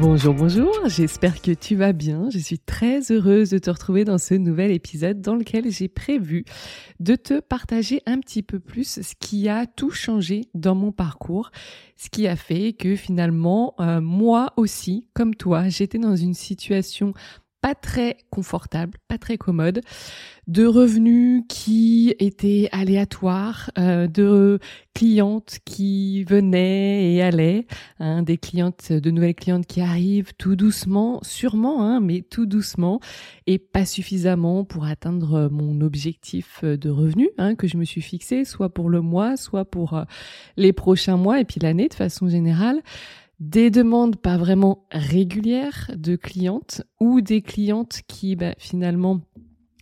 Bonjour, 0.00 0.32
bonjour, 0.32 0.72
j'espère 0.86 1.42
que 1.42 1.50
tu 1.50 1.74
vas 1.74 1.92
bien. 1.92 2.30
Je 2.30 2.38
suis 2.38 2.60
très 2.60 3.10
heureuse 3.10 3.50
de 3.50 3.58
te 3.58 3.68
retrouver 3.68 4.04
dans 4.04 4.18
ce 4.18 4.34
nouvel 4.34 4.70
épisode 4.70 5.20
dans 5.20 5.34
lequel 5.34 5.72
j'ai 5.72 5.88
prévu 5.88 6.44
de 7.00 7.16
te 7.16 7.40
partager 7.40 8.00
un 8.06 8.20
petit 8.20 8.44
peu 8.44 8.60
plus 8.60 9.00
ce 9.02 9.14
qui 9.18 9.48
a 9.48 9.66
tout 9.66 9.90
changé 9.90 10.42
dans 10.54 10.76
mon 10.76 10.92
parcours, 10.92 11.50
ce 11.96 12.10
qui 12.10 12.28
a 12.28 12.36
fait 12.36 12.74
que 12.74 12.94
finalement, 12.94 13.74
euh, 13.80 14.00
moi 14.00 14.52
aussi, 14.56 15.08
comme 15.14 15.34
toi, 15.34 15.68
j'étais 15.68 15.98
dans 15.98 16.14
une 16.14 16.34
situation 16.34 17.12
pas 17.60 17.74
très 17.74 18.16
confortable, 18.30 18.98
pas 19.08 19.18
très 19.18 19.36
commode, 19.36 19.80
de 20.46 20.64
revenus 20.64 21.42
qui 21.48 22.14
étaient 22.18 22.68
aléatoires, 22.72 23.70
euh, 23.78 24.06
de 24.06 24.58
clientes 24.94 25.58
qui 25.64 26.24
venaient 26.24 27.12
et 27.12 27.22
allaient, 27.22 27.66
hein, 27.98 28.22
des 28.22 28.38
clientes, 28.38 28.92
de 28.92 29.10
nouvelles 29.10 29.34
clientes 29.34 29.66
qui 29.66 29.80
arrivent 29.80 30.32
tout 30.38 30.56
doucement, 30.56 31.20
sûrement, 31.22 31.82
hein, 31.82 32.00
mais 32.00 32.22
tout 32.22 32.46
doucement, 32.46 33.00
et 33.46 33.58
pas 33.58 33.84
suffisamment 33.84 34.64
pour 34.64 34.84
atteindre 34.84 35.48
mon 35.50 35.80
objectif 35.80 36.64
de 36.64 36.90
revenus 36.90 37.30
hein, 37.38 37.54
que 37.54 37.66
je 37.66 37.76
me 37.76 37.84
suis 37.84 38.02
fixé, 38.02 38.44
soit 38.44 38.72
pour 38.72 38.88
le 38.88 39.00
mois, 39.00 39.36
soit 39.36 39.64
pour 39.64 39.94
euh, 39.94 40.04
les 40.56 40.72
prochains 40.72 41.16
mois 41.16 41.40
et 41.40 41.44
puis 41.44 41.60
l'année 41.60 41.88
de 41.88 41.94
façon 41.94 42.28
générale 42.28 42.82
des 43.40 43.70
demandes 43.70 44.16
pas 44.16 44.36
vraiment 44.36 44.86
régulières 44.90 45.90
de 45.96 46.16
clientes 46.16 46.82
ou 47.00 47.20
des 47.20 47.42
clientes 47.42 48.02
qui 48.08 48.36
bah, 48.36 48.54
finalement 48.58 49.20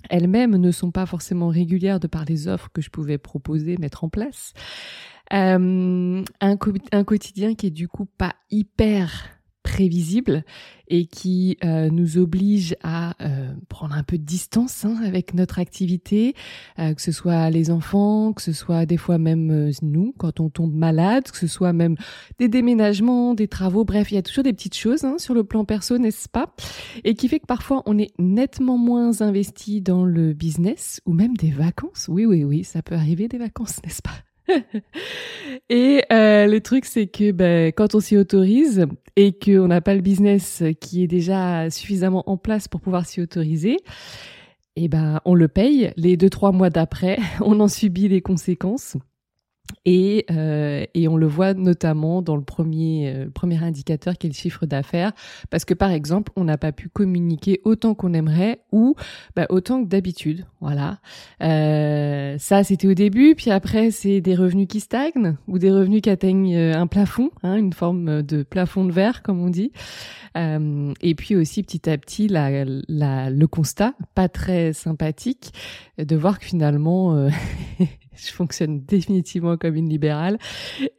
elles-mêmes 0.08 0.56
ne 0.56 0.70
sont 0.70 0.90
pas 0.90 1.06
forcément 1.06 1.48
régulières 1.48 2.00
de 2.00 2.06
par 2.06 2.24
les 2.24 2.48
offres 2.48 2.68
que 2.72 2.82
je 2.82 2.90
pouvais 2.90 3.18
proposer, 3.18 3.76
mettre 3.78 4.04
en 4.04 4.08
place. 4.08 4.52
Euh, 5.32 6.22
un, 6.40 6.58
un 6.92 7.04
quotidien 7.04 7.54
qui 7.54 7.66
est 7.66 7.70
du 7.70 7.88
coup 7.88 8.04
pas 8.04 8.36
hyper 8.50 9.35
prévisible 9.66 10.44
et 10.86 11.06
qui 11.06 11.58
euh, 11.64 11.90
nous 11.90 12.18
oblige 12.18 12.76
à 12.84 13.16
euh, 13.20 13.52
prendre 13.68 13.96
un 13.96 14.04
peu 14.04 14.16
de 14.16 14.22
distance 14.22 14.84
hein, 14.84 14.96
avec 15.04 15.34
notre 15.34 15.58
activité, 15.58 16.36
euh, 16.78 16.94
que 16.94 17.02
ce 17.02 17.10
soit 17.10 17.50
les 17.50 17.72
enfants, 17.72 18.32
que 18.32 18.42
ce 18.42 18.52
soit 18.52 18.86
des 18.86 18.96
fois 18.96 19.18
même 19.18 19.72
nous 19.82 20.14
quand 20.18 20.38
on 20.38 20.50
tombe 20.50 20.72
malade, 20.72 21.28
que 21.28 21.36
ce 21.36 21.48
soit 21.48 21.72
même 21.72 21.96
des 22.38 22.48
déménagements, 22.48 23.34
des 23.34 23.48
travaux, 23.48 23.84
bref, 23.84 24.12
il 24.12 24.14
y 24.14 24.18
a 24.18 24.22
toujours 24.22 24.44
des 24.44 24.52
petites 24.52 24.76
choses 24.76 25.02
hein, 25.02 25.16
sur 25.18 25.34
le 25.34 25.42
plan 25.42 25.64
perso, 25.64 25.98
n'est-ce 25.98 26.28
pas? 26.28 26.54
Et 27.02 27.16
qui 27.16 27.26
fait 27.26 27.40
que 27.40 27.46
parfois 27.46 27.82
on 27.86 27.98
est 27.98 28.12
nettement 28.20 28.78
moins 28.78 29.20
investi 29.20 29.80
dans 29.80 30.04
le 30.04 30.32
business 30.32 31.00
ou 31.06 31.12
même 31.12 31.36
des 31.36 31.50
vacances. 31.50 32.06
Oui, 32.08 32.24
oui, 32.24 32.44
oui, 32.44 32.62
ça 32.62 32.82
peut 32.82 32.94
arriver 32.94 33.26
des 33.26 33.38
vacances, 33.38 33.82
n'est-ce 33.82 34.02
pas? 34.02 34.25
et 35.68 36.02
euh, 36.12 36.46
le 36.46 36.60
truc, 36.60 36.84
c'est 36.84 37.06
que 37.06 37.32
ben, 37.32 37.72
quand 37.72 37.94
on 37.94 38.00
s'y 38.00 38.16
autorise 38.16 38.86
et 39.16 39.32
qu'on 39.32 39.68
n'a 39.68 39.80
pas 39.80 39.94
le 39.94 40.00
business 40.00 40.62
qui 40.80 41.02
est 41.02 41.06
déjà 41.08 41.70
suffisamment 41.70 42.28
en 42.28 42.36
place 42.36 42.68
pour 42.68 42.80
pouvoir 42.80 43.06
s'y 43.06 43.20
autoriser, 43.20 43.78
eh 44.76 44.88
ben 44.88 45.20
on 45.24 45.34
le 45.34 45.48
paye. 45.48 45.92
Les 45.96 46.16
deux 46.16 46.30
trois 46.30 46.52
mois 46.52 46.70
d'après, 46.70 47.18
on 47.40 47.58
en 47.60 47.68
subit 47.68 48.08
les 48.08 48.20
conséquences. 48.20 48.96
Et, 49.84 50.26
euh, 50.30 50.84
et, 50.94 51.08
on 51.08 51.16
le 51.16 51.26
voit 51.26 51.54
notamment 51.54 52.20
dans 52.20 52.36
le 52.36 52.42
premier, 52.42 53.12
euh, 53.14 53.28
premier 53.32 53.62
indicateur 53.62 54.18
qui 54.18 54.26
est 54.26 54.30
le 54.30 54.34
chiffre 54.34 54.66
d'affaires, 54.66 55.12
parce 55.50 55.64
que 55.64 55.74
par 55.74 55.90
exemple, 55.90 56.32
on 56.36 56.44
n'a 56.44 56.58
pas 56.58 56.72
pu 56.72 56.88
communiquer 56.88 57.60
autant 57.64 57.94
qu'on 57.94 58.12
aimerait 58.12 58.60
ou 58.72 58.96
bah, 59.36 59.46
autant 59.48 59.84
que 59.84 59.88
d'habitude. 59.88 60.44
Voilà. 60.60 60.98
Euh, 61.42 62.36
ça, 62.38 62.64
c'était 62.64 62.88
au 62.88 62.94
début, 62.94 63.34
puis 63.36 63.50
après, 63.50 63.90
c'est 63.90 64.20
des 64.20 64.34
revenus 64.34 64.66
qui 64.68 64.80
stagnent 64.80 65.36
ou 65.46 65.58
des 65.58 65.70
revenus 65.70 66.02
qui 66.02 66.10
atteignent 66.10 66.56
euh, 66.56 66.74
un 66.74 66.88
plafond, 66.88 67.30
hein, 67.42 67.56
une 67.56 67.72
forme 67.72 68.22
de 68.22 68.42
plafond 68.42 68.84
de 68.84 68.92
verre, 68.92 69.22
comme 69.22 69.40
on 69.40 69.50
dit. 69.50 69.72
Euh, 70.36 70.92
et 71.00 71.14
puis 71.14 71.36
aussi, 71.36 71.62
petit 71.62 71.88
à 71.88 71.96
petit, 71.96 72.26
la, 72.26 72.64
la, 72.88 73.30
le 73.30 73.46
constat, 73.46 73.94
pas 74.14 74.28
très 74.28 74.72
sympathique, 74.72 75.52
de 75.98 76.16
voir 76.16 76.38
que 76.40 76.44
finalement 76.44 77.28
je 78.16 78.32
fonctionne 78.32 78.80
définitivement 78.80 79.56
comme 79.56 79.74
une 79.76 79.88
libérale 79.88 80.38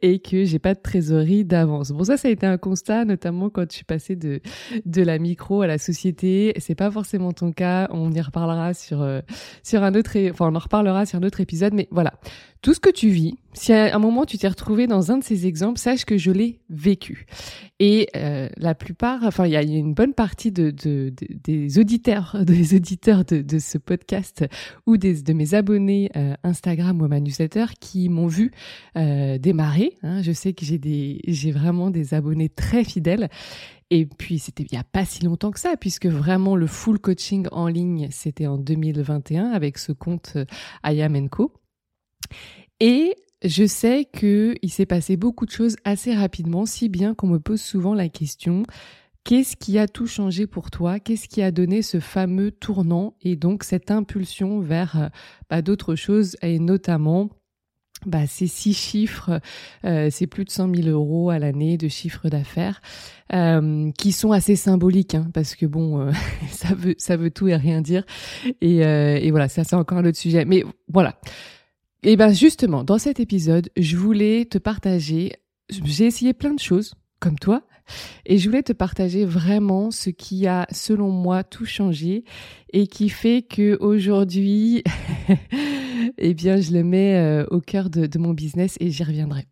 et 0.02 0.20
que 0.20 0.44
j'ai 0.44 0.58
pas 0.58 0.74
de 0.74 0.80
trésorerie 0.80 1.44
d'avance. 1.44 1.90
Bon, 1.90 2.04
ça, 2.04 2.16
ça 2.16 2.28
a 2.28 2.30
été 2.30 2.46
un 2.46 2.58
constat, 2.58 3.04
notamment 3.04 3.50
quand 3.50 3.70
je 3.70 3.76
suis 3.76 3.84
passée 3.84 4.16
de, 4.16 4.40
de 4.84 5.02
la 5.02 5.18
micro 5.18 5.62
à 5.62 5.66
la 5.66 5.78
société. 5.78 6.52
C'est 6.58 6.74
pas 6.74 6.90
forcément 6.90 7.32
ton 7.32 7.52
cas. 7.52 7.88
On 7.90 8.12
y 8.12 8.20
reparlera 8.20 8.74
sur, 8.74 9.02
euh, 9.02 9.20
sur 9.62 9.82
un 9.82 9.94
autre, 9.94 10.16
enfin, 10.30 10.50
on 10.50 10.54
en 10.54 10.60
reparlera 10.60 11.06
sur 11.06 11.18
un 11.18 11.22
autre 11.22 11.40
épisode. 11.40 11.74
Mais 11.74 11.88
voilà. 11.90 12.14
Tout 12.60 12.74
ce 12.74 12.80
que 12.80 12.90
tu 12.90 13.08
vis, 13.08 13.34
si 13.52 13.72
à 13.72 13.94
un 13.94 13.98
moment 14.00 14.24
tu 14.24 14.36
t'es 14.36 14.48
retrouvé 14.48 14.88
dans 14.88 15.12
un 15.12 15.18
de 15.18 15.24
ces 15.24 15.46
exemples, 15.46 15.78
sache 15.78 16.04
que 16.04 16.18
je 16.18 16.32
l'ai 16.32 16.60
vécu. 16.70 17.26
Et 17.78 18.08
euh, 18.16 18.48
la 18.56 18.74
plupart, 18.74 19.22
enfin 19.22 19.46
il 19.46 19.52
y 19.52 19.56
a 19.56 19.62
une 19.62 19.94
bonne 19.94 20.12
partie 20.12 20.50
de, 20.50 20.70
de, 20.72 21.12
des 21.44 21.78
auditeurs, 21.78 22.36
des 22.44 22.74
auditeurs 22.74 23.24
de, 23.24 23.58
ce 23.60 23.78
podcast 23.78 24.44
ou 24.86 24.96
des, 24.96 25.22
de 25.22 25.32
mes 25.32 25.54
abonnés 25.54 26.10
euh, 26.16 26.34
Instagram 26.42 27.00
ou 27.00 27.06
ma 27.06 27.20
newsletter 27.20 27.66
qui 27.78 28.08
m'ont 28.08 28.26
vu 28.26 28.50
euh, 28.96 29.38
démarrer. 29.38 29.96
Hein. 30.02 30.22
Je 30.22 30.32
sais 30.32 30.52
que 30.52 30.64
j'ai 30.64 30.78
des, 30.78 31.20
j'ai 31.28 31.52
vraiment 31.52 31.90
des 31.90 32.14
abonnés 32.14 32.48
très 32.48 32.82
fidèles. 32.82 33.28
Et 33.90 34.04
puis 34.04 34.40
c'était 34.40 34.64
il 34.64 34.74
y 34.74 34.78
a 34.78 34.84
pas 34.84 35.04
si 35.04 35.24
longtemps 35.24 35.52
que 35.52 35.60
ça, 35.60 35.76
puisque 35.76 36.06
vraiment 36.06 36.56
le 36.56 36.66
full 36.66 36.98
coaching 36.98 37.46
en 37.52 37.68
ligne 37.68 38.08
c'était 38.10 38.48
en 38.48 38.58
2021 38.58 39.46
avec 39.46 39.78
ce 39.78 39.92
compte 39.92 40.36
Ayam 40.82 41.28
Co. 41.28 41.52
Et 42.80 43.14
je 43.44 43.66
sais 43.66 44.06
qu'il 44.12 44.70
s'est 44.70 44.86
passé 44.86 45.16
beaucoup 45.16 45.46
de 45.46 45.50
choses 45.50 45.76
assez 45.84 46.14
rapidement, 46.14 46.66
si 46.66 46.88
bien 46.88 47.14
qu'on 47.14 47.28
me 47.28 47.38
pose 47.38 47.60
souvent 47.60 47.94
la 47.94 48.08
question 48.08 48.64
Qu'est-ce 49.28 49.56
qui 49.56 49.78
a 49.78 49.86
tout 49.86 50.06
changé 50.06 50.46
pour 50.46 50.70
toi? 50.70 51.00
Qu'est-ce 51.00 51.28
qui 51.28 51.42
a 51.42 51.50
donné 51.50 51.82
ce 51.82 52.00
fameux 52.00 52.50
tournant? 52.50 53.14
Et 53.20 53.36
donc 53.36 53.62
cette 53.62 53.90
impulsion 53.90 54.60
vers 54.60 54.98
euh, 54.98 55.08
bah, 55.50 55.60
d'autres 55.60 55.96
choses 55.96 56.38
et 56.40 56.58
notamment 56.58 57.28
bah, 58.06 58.26
ces 58.26 58.46
six 58.46 58.72
chiffres, 58.72 59.38
euh, 59.84 60.08
c'est 60.10 60.26
plus 60.26 60.46
de 60.46 60.50
100 60.50 60.74
000 60.74 60.88
euros 60.88 61.28
à 61.28 61.38
l'année 61.38 61.76
de 61.76 61.88
chiffre 61.88 62.30
d'affaires, 62.30 62.80
euh, 63.34 63.90
qui 63.98 64.12
sont 64.12 64.32
assez 64.32 64.56
symboliques, 64.56 65.14
hein, 65.14 65.28
parce 65.34 65.56
que 65.56 65.66
bon, 65.66 66.10
ça 66.96 67.16
veut 67.16 67.30
tout 67.30 67.48
et 67.48 67.56
rien 67.56 67.82
dire, 67.82 68.04
et 68.62 69.30
voilà, 69.30 69.48
ça 69.48 69.62
c'est 69.62 69.76
encore 69.76 69.98
un 69.98 70.06
autre 70.06 70.16
sujet. 70.16 70.46
Mais 70.46 70.64
voilà, 70.90 71.20
et 72.02 72.16
ben 72.16 72.32
justement, 72.32 72.84
dans 72.84 72.98
cet 72.98 73.20
épisode, 73.20 73.70
je 73.76 73.96
voulais 73.96 74.44
te 74.44 74.58
partager, 74.58 75.32
j'ai 75.68 76.06
essayé 76.06 76.32
plein 76.32 76.54
de 76.54 76.60
choses, 76.60 76.94
comme 77.20 77.38
toi, 77.38 77.62
et 78.26 78.38
je 78.38 78.48
voulais 78.48 78.62
te 78.62 78.72
partager 78.72 79.24
vraiment 79.24 79.90
ce 79.90 80.10
qui 80.10 80.46
a, 80.46 80.66
selon 80.70 81.10
moi, 81.10 81.42
tout 81.42 81.64
changé 81.64 82.24
et 82.72 82.86
qui 82.86 83.08
fait 83.08 83.42
que 83.42 83.76
aujourd'hui, 83.80 84.84
eh 86.18 86.34
bien, 86.34 86.60
je 86.60 86.72
le 86.72 86.84
mets 86.84 87.16
euh, 87.16 87.46
au 87.50 87.60
cœur 87.60 87.90
de 87.90 88.18
mon 88.18 88.34
business 88.34 88.76
et 88.80 88.90
j'y 88.90 89.04
reviendrai. 89.04 89.46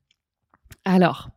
Alors, 0.85 1.31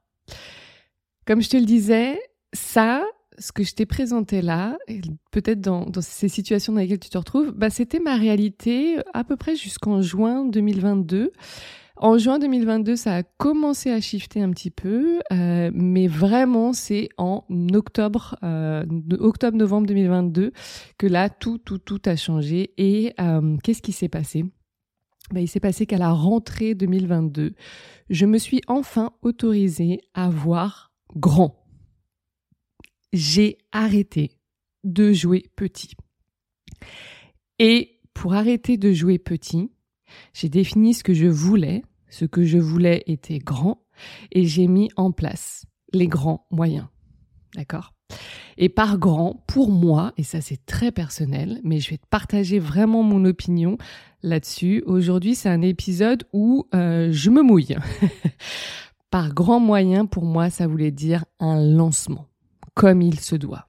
comme 1.25 1.41
je 1.41 1.49
te 1.49 1.57
le 1.57 1.65
disais, 1.65 2.19
ça, 2.53 3.03
ce 3.39 3.51
que 3.51 3.63
je 3.63 3.73
t'ai 3.73 3.85
présenté 3.85 4.41
là, 4.41 4.77
peut-être 5.31 5.61
dans, 5.61 5.89
ces 6.01 6.29
situations 6.29 6.73
dans 6.73 6.79
lesquelles 6.79 6.99
tu 6.99 7.09
te 7.09 7.17
retrouves, 7.17 7.51
bah, 7.51 7.69
c'était 7.69 7.99
ma 7.99 8.15
réalité 8.15 8.97
à 9.13 9.23
peu 9.23 9.35
près 9.35 9.55
jusqu'en 9.55 10.01
juin 10.01 10.45
2022. 10.45 11.31
En 12.01 12.17
juin 12.17 12.39
2022, 12.39 12.95
ça 12.95 13.17
a 13.17 13.23
commencé 13.23 13.91
à 13.91 13.99
shifter 13.99 14.41
un 14.41 14.51
petit 14.51 14.71
peu, 14.71 15.19
euh, 15.33 15.69
mais 15.73 16.07
vraiment 16.07 16.71
c'est 16.71 17.09
en 17.17 17.43
octobre, 17.73 18.37
euh, 18.41 18.85
octobre-novembre 19.19 19.87
2022 19.87 20.53
que 20.97 21.07
là 21.07 21.29
tout, 21.29 21.57
tout, 21.57 21.77
tout 21.77 22.01
a 22.05 22.15
changé. 22.15 22.73
Et 22.77 23.13
euh, 23.19 23.57
qu'est-ce 23.63 23.81
qui 23.81 23.91
s'est 23.91 24.07
passé? 24.07 24.45
Bah, 25.33 25.41
Il 25.41 25.49
s'est 25.49 25.59
passé 25.59 25.85
qu'à 25.85 25.97
la 25.97 26.11
rentrée 26.11 26.73
2022, 26.73 27.53
je 28.09 28.25
me 28.25 28.37
suis 28.37 28.61
enfin 28.67 29.11
autorisée 29.21 29.99
à 30.13 30.29
voir 30.29 30.93
grand 31.17 31.59
j'ai 33.13 33.57
arrêté 33.71 34.31
de 34.83 35.13
jouer 35.13 35.45
petit. 35.55 35.95
Et 37.59 37.99
pour 38.13 38.33
arrêter 38.33 38.77
de 38.77 38.93
jouer 38.93 39.17
petit, 39.17 39.71
j'ai 40.33 40.49
défini 40.49 40.93
ce 40.93 41.03
que 41.03 41.13
je 41.13 41.27
voulais. 41.27 41.83
Ce 42.09 42.25
que 42.25 42.43
je 42.43 42.57
voulais 42.57 43.03
était 43.05 43.37
grand 43.37 43.83
et 44.31 44.45
j'ai 44.45 44.67
mis 44.67 44.89
en 44.95 45.11
place 45.11 45.65
les 45.93 46.07
grands 46.07 46.47
moyens. 46.49 46.87
D'accord? 47.55 47.93
Et 48.57 48.69
par 48.69 48.97
grand, 48.97 49.43
pour 49.47 49.71
moi, 49.71 50.13
et 50.17 50.23
ça 50.23 50.41
c'est 50.41 50.65
très 50.65 50.91
personnel, 50.91 51.61
mais 51.63 51.79
je 51.79 51.91
vais 51.91 51.97
te 51.97 52.07
partager 52.09 52.59
vraiment 52.59 53.03
mon 53.03 53.25
opinion 53.25 53.77
là-dessus. 54.21 54.83
Aujourd'hui, 54.85 55.35
c'est 55.35 55.49
un 55.49 55.61
épisode 55.61 56.25
où 56.33 56.65
euh, 56.73 57.09
je 57.11 57.29
me 57.29 57.41
mouille. 57.41 57.75
par 59.11 59.33
grand 59.33 59.59
moyen, 59.59 60.05
pour 60.05 60.25
moi, 60.25 60.49
ça 60.49 60.67
voulait 60.67 60.91
dire 60.91 61.25
un 61.39 61.61
lancement, 61.61 62.27
comme 62.79 63.01
il 63.01 63.19
se 63.19 63.35
doit. 63.35 63.67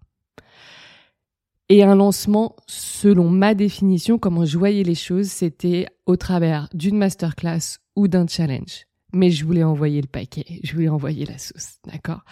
Et 1.68 1.82
un 1.82 1.96
lancement, 1.96 2.54
selon 2.66 3.28
ma 3.28 3.54
définition, 3.54 4.18
comment 4.18 4.44
je 4.44 4.56
voyais 4.56 4.84
les 4.84 4.94
choses, 4.94 5.26
c'était 5.26 5.86
au 6.06 6.16
travers 6.16 6.68
d'une 6.74 6.96
masterclass 6.96 7.78
ou 7.96 8.06
d'un 8.06 8.26
challenge. 8.28 8.86
Mais 9.12 9.30
je 9.30 9.44
voulais 9.44 9.64
envoyer 9.64 10.00
le 10.00 10.06
paquet, 10.06 10.60
je 10.62 10.74
voulais 10.74 10.88
envoyer 10.88 11.26
la 11.26 11.38
sauce, 11.38 11.78
d'accord? 11.84 12.24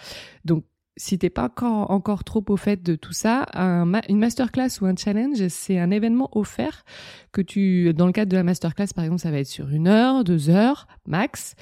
Donc 0.45 0.63
si 0.95 1.17
t'es 1.17 1.29
pas 1.29 1.45
encore, 1.45 1.91
encore 1.91 2.25
trop 2.25 2.43
au 2.49 2.57
fait 2.57 2.83
de 2.83 2.95
tout 2.95 3.13
ça, 3.13 3.45
une 3.55 4.19
masterclass 4.19 4.81
ou 4.81 4.85
un 4.85 4.95
challenge, 4.95 5.47
c'est 5.47 5.79
un 5.79 5.91
événement 5.91 6.29
offert 6.33 6.83
que 7.31 7.41
tu, 7.41 7.93
dans 7.93 8.05
le 8.05 8.11
cadre 8.11 8.29
de 8.29 8.35
la 8.35 8.43
masterclass, 8.43 8.87
par 8.93 9.05
exemple, 9.05 9.21
ça 9.21 9.31
va 9.31 9.39
être 9.39 9.47
sur 9.47 9.69
une 9.69 9.87
heure, 9.87 10.25
deux 10.25 10.49
heures, 10.49 10.87
max. 11.07 11.55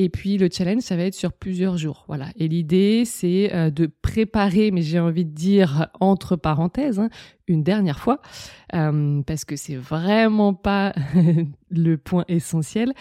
Et 0.00 0.10
puis 0.10 0.38
le 0.38 0.48
challenge, 0.50 0.82
ça 0.82 0.94
va 0.94 1.02
être 1.02 1.14
sur 1.14 1.32
plusieurs 1.32 1.76
jours. 1.76 2.04
Voilà. 2.06 2.28
Et 2.36 2.46
l'idée, 2.46 3.02
c'est 3.04 3.52
euh, 3.52 3.68
de 3.68 3.86
préparer, 3.86 4.70
mais 4.70 4.80
j'ai 4.80 5.00
envie 5.00 5.24
de 5.24 5.34
dire 5.34 5.88
entre 5.98 6.36
parenthèses, 6.36 7.00
hein, 7.00 7.10
une 7.48 7.64
dernière 7.64 7.98
fois, 7.98 8.20
euh, 8.74 9.22
parce 9.22 9.44
que 9.44 9.56
c'est 9.56 9.74
vraiment 9.74 10.54
pas 10.54 10.94
le 11.70 11.96
point 11.96 12.24
essentiel, 12.28 12.92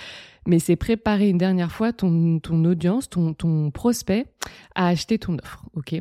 mais 0.48 0.58
c'est 0.58 0.76
préparer 0.76 1.30
une 1.30 1.38
dernière 1.38 1.72
fois 1.72 1.94
ton, 1.94 2.40
audience, 2.66 3.12
ton, 3.12 3.36
ton 3.36 3.70
prospect 3.70 4.26
à 4.74 4.88
acheter 4.88 5.20
ton 5.20 5.38
offre. 5.38 5.66
Ok? 5.76 5.94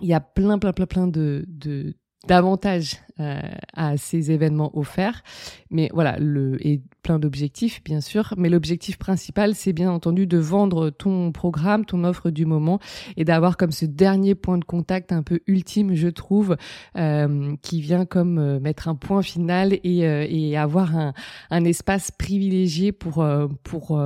Il 0.00 0.08
y 0.08 0.14
a 0.14 0.20
plein, 0.20 0.58
plein, 0.58 0.72
plein, 0.72 0.86
plein 0.86 1.06
de, 1.08 1.44
de 1.46 1.94
davantage 2.26 2.96
euh, 3.18 3.40
à 3.72 3.96
ces 3.96 4.30
événements 4.30 4.76
offerts. 4.76 5.22
Mais 5.70 5.88
voilà, 5.94 6.18
le, 6.18 6.58
et 6.66 6.82
plein 7.02 7.18
d'objectifs, 7.18 7.82
bien 7.82 8.02
sûr. 8.02 8.34
Mais 8.36 8.50
l'objectif 8.50 8.98
principal, 8.98 9.54
c'est 9.54 9.72
bien 9.72 9.90
entendu 9.90 10.26
de 10.26 10.36
vendre 10.36 10.90
ton 10.90 11.32
programme, 11.32 11.86
ton 11.86 12.04
offre 12.04 12.30
du 12.30 12.44
moment 12.44 12.78
et 13.16 13.24
d'avoir 13.24 13.56
comme 13.56 13.70
ce 13.70 13.86
dernier 13.86 14.34
point 14.34 14.58
de 14.58 14.64
contact 14.64 15.12
un 15.12 15.22
peu 15.22 15.40
ultime, 15.46 15.94
je 15.94 16.08
trouve, 16.08 16.56
euh, 16.96 17.56
qui 17.62 17.80
vient 17.80 18.04
comme 18.04 18.38
euh, 18.38 18.60
mettre 18.60 18.88
un 18.88 18.96
point 18.96 19.22
final 19.22 19.72
et, 19.82 20.00
et 20.00 20.56
avoir 20.58 20.94
un, 20.94 21.14
un, 21.50 21.64
espace 21.64 22.10
privilégié 22.10 22.92
pour, 22.92 23.26
pour 23.62 23.98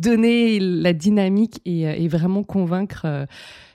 donner 0.00 0.58
la 0.58 0.92
dynamique 0.94 1.60
et, 1.66 1.82
et 1.82 2.08
vraiment 2.08 2.44
convaincre 2.44 3.26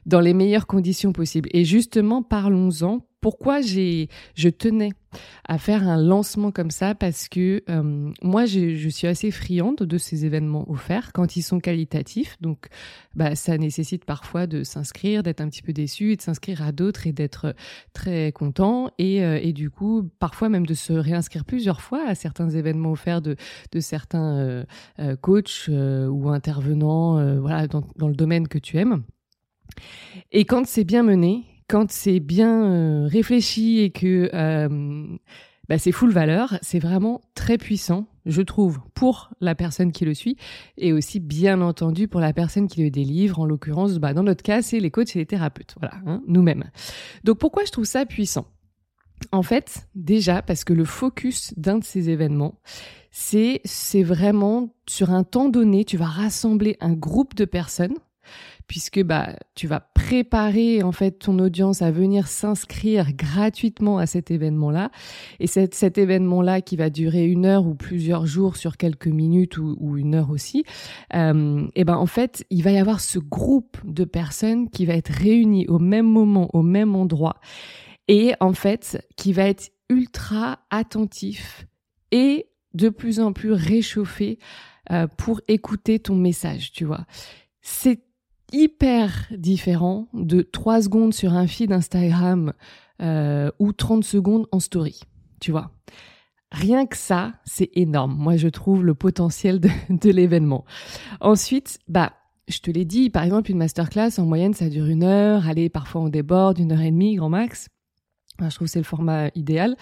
dans 0.06 0.20
les 0.20 0.34
meilleures 0.34 0.68
conditions 0.68 1.14
possibles. 1.14 1.50
Et 1.54 1.64
justement, 1.64 2.24
parlons-en 2.24 3.02
pourquoi 3.22 3.62
j'ai, 3.62 4.10
je 4.36 4.50
tenais 4.50 4.92
à 5.48 5.58
faire 5.58 5.88
un 5.88 6.02
lancement 6.02 6.52
comme 6.52 6.72
ça 6.72 6.96
parce 6.96 7.28
que 7.28 7.64
euh, 7.70 8.12
moi 8.22 8.46
je, 8.46 8.90
suis 8.90 9.08
assez 9.08 9.30
friande 9.32 9.78
de 9.78 9.98
ces 9.98 10.26
événements 10.26 10.70
offerts 10.70 11.12
quand 11.14 11.36
ils 11.36 11.42
sont 11.42 11.60
qualitatifs. 11.60 12.38
Donc 12.42 12.68
bah, 13.14 13.36
ça 13.36 13.58
nécessite 13.58 14.06
parfois 14.06 14.48
de 14.48 14.64
s'inscrire 14.64 15.24
d'être 15.24 15.42
un 15.42 15.50
petit 15.50 15.62
peu 15.62 15.74
déçu 15.74 16.12
et 16.12 16.16
de 16.16 16.22
s'inscrire 16.22 16.62
à 16.64 16.72
d'autres 16.72 17.08
et 17.08 17.14
d'être 17.14 17.56
très 17.94 18.32
content. 18.32 18.90
Et, 18.98 19.24
euh, 19.24 19.40
et, 19.42 19.54
du 19.54 19.70
coup 19.70 20.10
parfois 20.20 20.50
même 20.50 20.66
de 20.66 20.74
se 20.74 20.94
réinscrire 20.94 21.46
plusieurs 21.46 21.82
fois 21.82 22.04
à 22.08 22.16
certains 22.16 22.50
événements 22.50 22.92
offerts 22.92 23.22
de, 23.22 23.36
de 23.72 23.80
certains 23.80 24.66
euh, 25.00 25.16
coachs 25.22 25.70
ou 25.70 26.30
intervenants 26.30 27.40
voilà 27.40 27.68
dans, 27.68 27.84
dans 27.98 28.08
le 28.08 28.16
domaine 28.16 28.48
que 28.48 28.58
tu 28.58 28.78
aimes. 28.78 29.04
Et 30.32 30.46
quand 30.46 30.66
c'est 30.66 30.84
bien 30.84 31.04
mené 31.04 31.44
quand 31.72 31.90
c'est 31.90 32.20
bien 32.20 32.66
euh, 32.66 33.08
réfléchi 33.08 33.80
et 33.80 33.92
que 33.92 34.30
euh, 34.34 35.08
bah, 35.70 35.78
c'est 35.78 35.94
full 35.94 36.12
valeur, 36.12 36.60
c'est 36.62 36.80
vraiment 36.80 37.22
très 37.34 37.58
puissant, 37.58 38.08
je 38.26 38.42
trouve, 38.42 38.82
pour 38.94 39.30
la 39.40 39.56
personne 39.56 39.94
qui 39.94 40.04
le 40.04 40.14
suit 40.14 40.36
et 40.78 40.92
aussi 40.92 41.22
bien 41.22 41.62
entendu 41.62 42.10
pour 42.10 42.20
la 42.20 42.34
personne 42.34 42.68
qui 42.68 42.84
le 42.84 42.92
délivre. 42.92 43.40
En 43.40 43.46
l'occurrence, 43.46 44.00
bah, 44.00 44.14
dans 44.14 44.24
notre 44.24 44.44
cas, 44.44 44.62
c'est 44.62 44.82
les 44.82 44.92
coachs 44.92 45.16
et 45.16 45.20
les 45.20 45.26
thérapeutes, 45.26 45.76
voilà, 45.80 45.96
hein, 46.06 46.22
nous-mêmes. 46.28 46.66
Donc 47.24 47.38
pourquoi 47.38 47.64
je 47.64 47.72
trouve 47.72 47.86
ça 47.86 48.06
puissant? 48.06 48.48
En 49.32 49.44
fait, 49.44 49.88
déjà 49.96 50.42
parce 50.42 50.66
que 50.66 50.74
le 50.74 50.84
focus 50.84 51.54
d'un 51.56 51.78
de 51.78 51.86
ces 51.86 52.10
événements, 52.10 52.60
c'est 53.12 53.62
c'est 53.64 54.04
vraiment 54.04 54.76
sur 54.90 55.12
un 55.12 55.24
temps 55.24 55.48
donné, 55.48 55.86
tu 55.86 55.96
vas 55.96 56.06
rassembler 56.06 56.76
un 56.82 56.92
groupe 56.92 57.34
de 57.34 57.46
personnes 57.46 57.96
puisque 58.72 59.04
bah 59.04 59.36
tu 59.54 59.68
vas 59.68 59.82
préparer 59.82 60.82
en 60.82 60.94
fait 60.94 61.12
ton 61.12 61.38
audience 61.40 61.82
à 61.82 61.92
venir 61.92 62.30
s'inscrire 62.30 63.12
gratuitement 63.12 63.98
à 63.98 64.06
cet 64.06 64.32
événement-là 64.32 64.92
et 65.42 65.48
cet, 65.48 65.76
cet 65.76 65.98
événement-là 65.98 66.62
qui 66.62 66.78
va 66.78 66.90
durer 66.90 67.26
une 67.26 67.46
heure 67.46 67.68
ou 67.68 67.76
plusieurs 67.76 68.26
jours 68.26 68.56
sur 68.56 68.78
quelques 68.78 69.08
minutes 69.08 69.58
ou, 69.58 69.98
une 69.98 70.16
heure 70.16 70.30
aussi 70.30 70.64
euh, 71.14 71.68
et 71.76 71.84
ben 71.84 71.98
en 71.98 72.06
fait 72.06 72.46
il 72.50 72.64
va 72.64 72.72
y 72.72 72.78
avoir 72.78 73.02
ce 73.02 73.20
groupe 73.20 73.76
de 73.84 74.06
personnes 74.06 74.70
qui 74.70 74.86
va 74.86 74.94
être 74.94 75.12
réuni 75.12 75.68
au 75.68 75.78
même 75.78 76.08
moment 76.08 76.50
au 76.54 76.62
même 76.62 76.96
endroit 76.96 77.42
et 78.08 78.36
en 78.40 78.54
fait 78.54 79.06
qui 79.18 79.34
va 79.34 79.50
être 79.50 79.74
ultra 79.90 80.60
attentif 80.70 81.68
et 82.14 82.48
de 82.74 82.88
plus 82.88 83.20
en 83.20 83.34
plus 83.34 83.52
réchauffé 83.52 84.40
euh, 84.92 85.08
pour 85.18 85.42
écouter 85.50 86.00
ton 86.00 86.16
message, 86.16 86.72
tu 86.72 86.86
vois. 86.86 87.06
C'est 87.62 88.00
hyper 88.52 89.28
différent 89.32 90.08
de 90.14 90.42
3 90.42 90.84
secondes 90.84 91.14
sur 91.14 91.34
un 91.34 91.48
feed 91.48 91.72
Instagram 91.72 92.54
euh, 93.02 93.50
ou 93.60 93.74
30 93.74 94.04
secondes 94.04 94.48
en 94.52 94.60
story, 94.60 95.00
tu 95.40 95.52
vois. 95.52 95.72
Rien 96.52 96.86
que 96.86 96.98
ça, 96.98 97.34
c'est 97.46 97.70
énorme. 97.74 98.16
Moi, 98.18 98.36
je 98.36 98.50
trouve 98.50 98.84
le 98.84 98.94
potentiel 98.94 99.60
de, 99.60 99.70
de 99.90 100.10
l'événement. 100.10 100.66
Ensuite, 101.22 101.80
bah, 101.88 102.14
je 102.48 102.60
te 102.60 102.70
l'ai 102.70 102.86
dit, 102.86 103.10
par 103.10 103.24
exemple, 103.24 103.50
une 103.50 103.58
masterclass, 103.58 104.20
en 104.20 104.26
moyenne, 104.26 104.54
ça 104.54 104.70
dure 104.70 104.86
une 104.86 105.04
heure. 105.04 105.48
Allez, 105.48 105.70
parfois 105.70 106.02
on 106.02 106.10
déborde, 106.10 106.60
une 106.60 106.72
heure 106.72 106.82
et 106.82 106.92
demie, 106.92 107.16
grand 107.16 107.30
max. 107.30 107.70
je 108.40 108.54
trouve 108.54 108.68
que 108.68 108.72
c'est 108.72 108.80
le 108.80 108.86
format 108.86 109.30
idéal. 109.36 109.78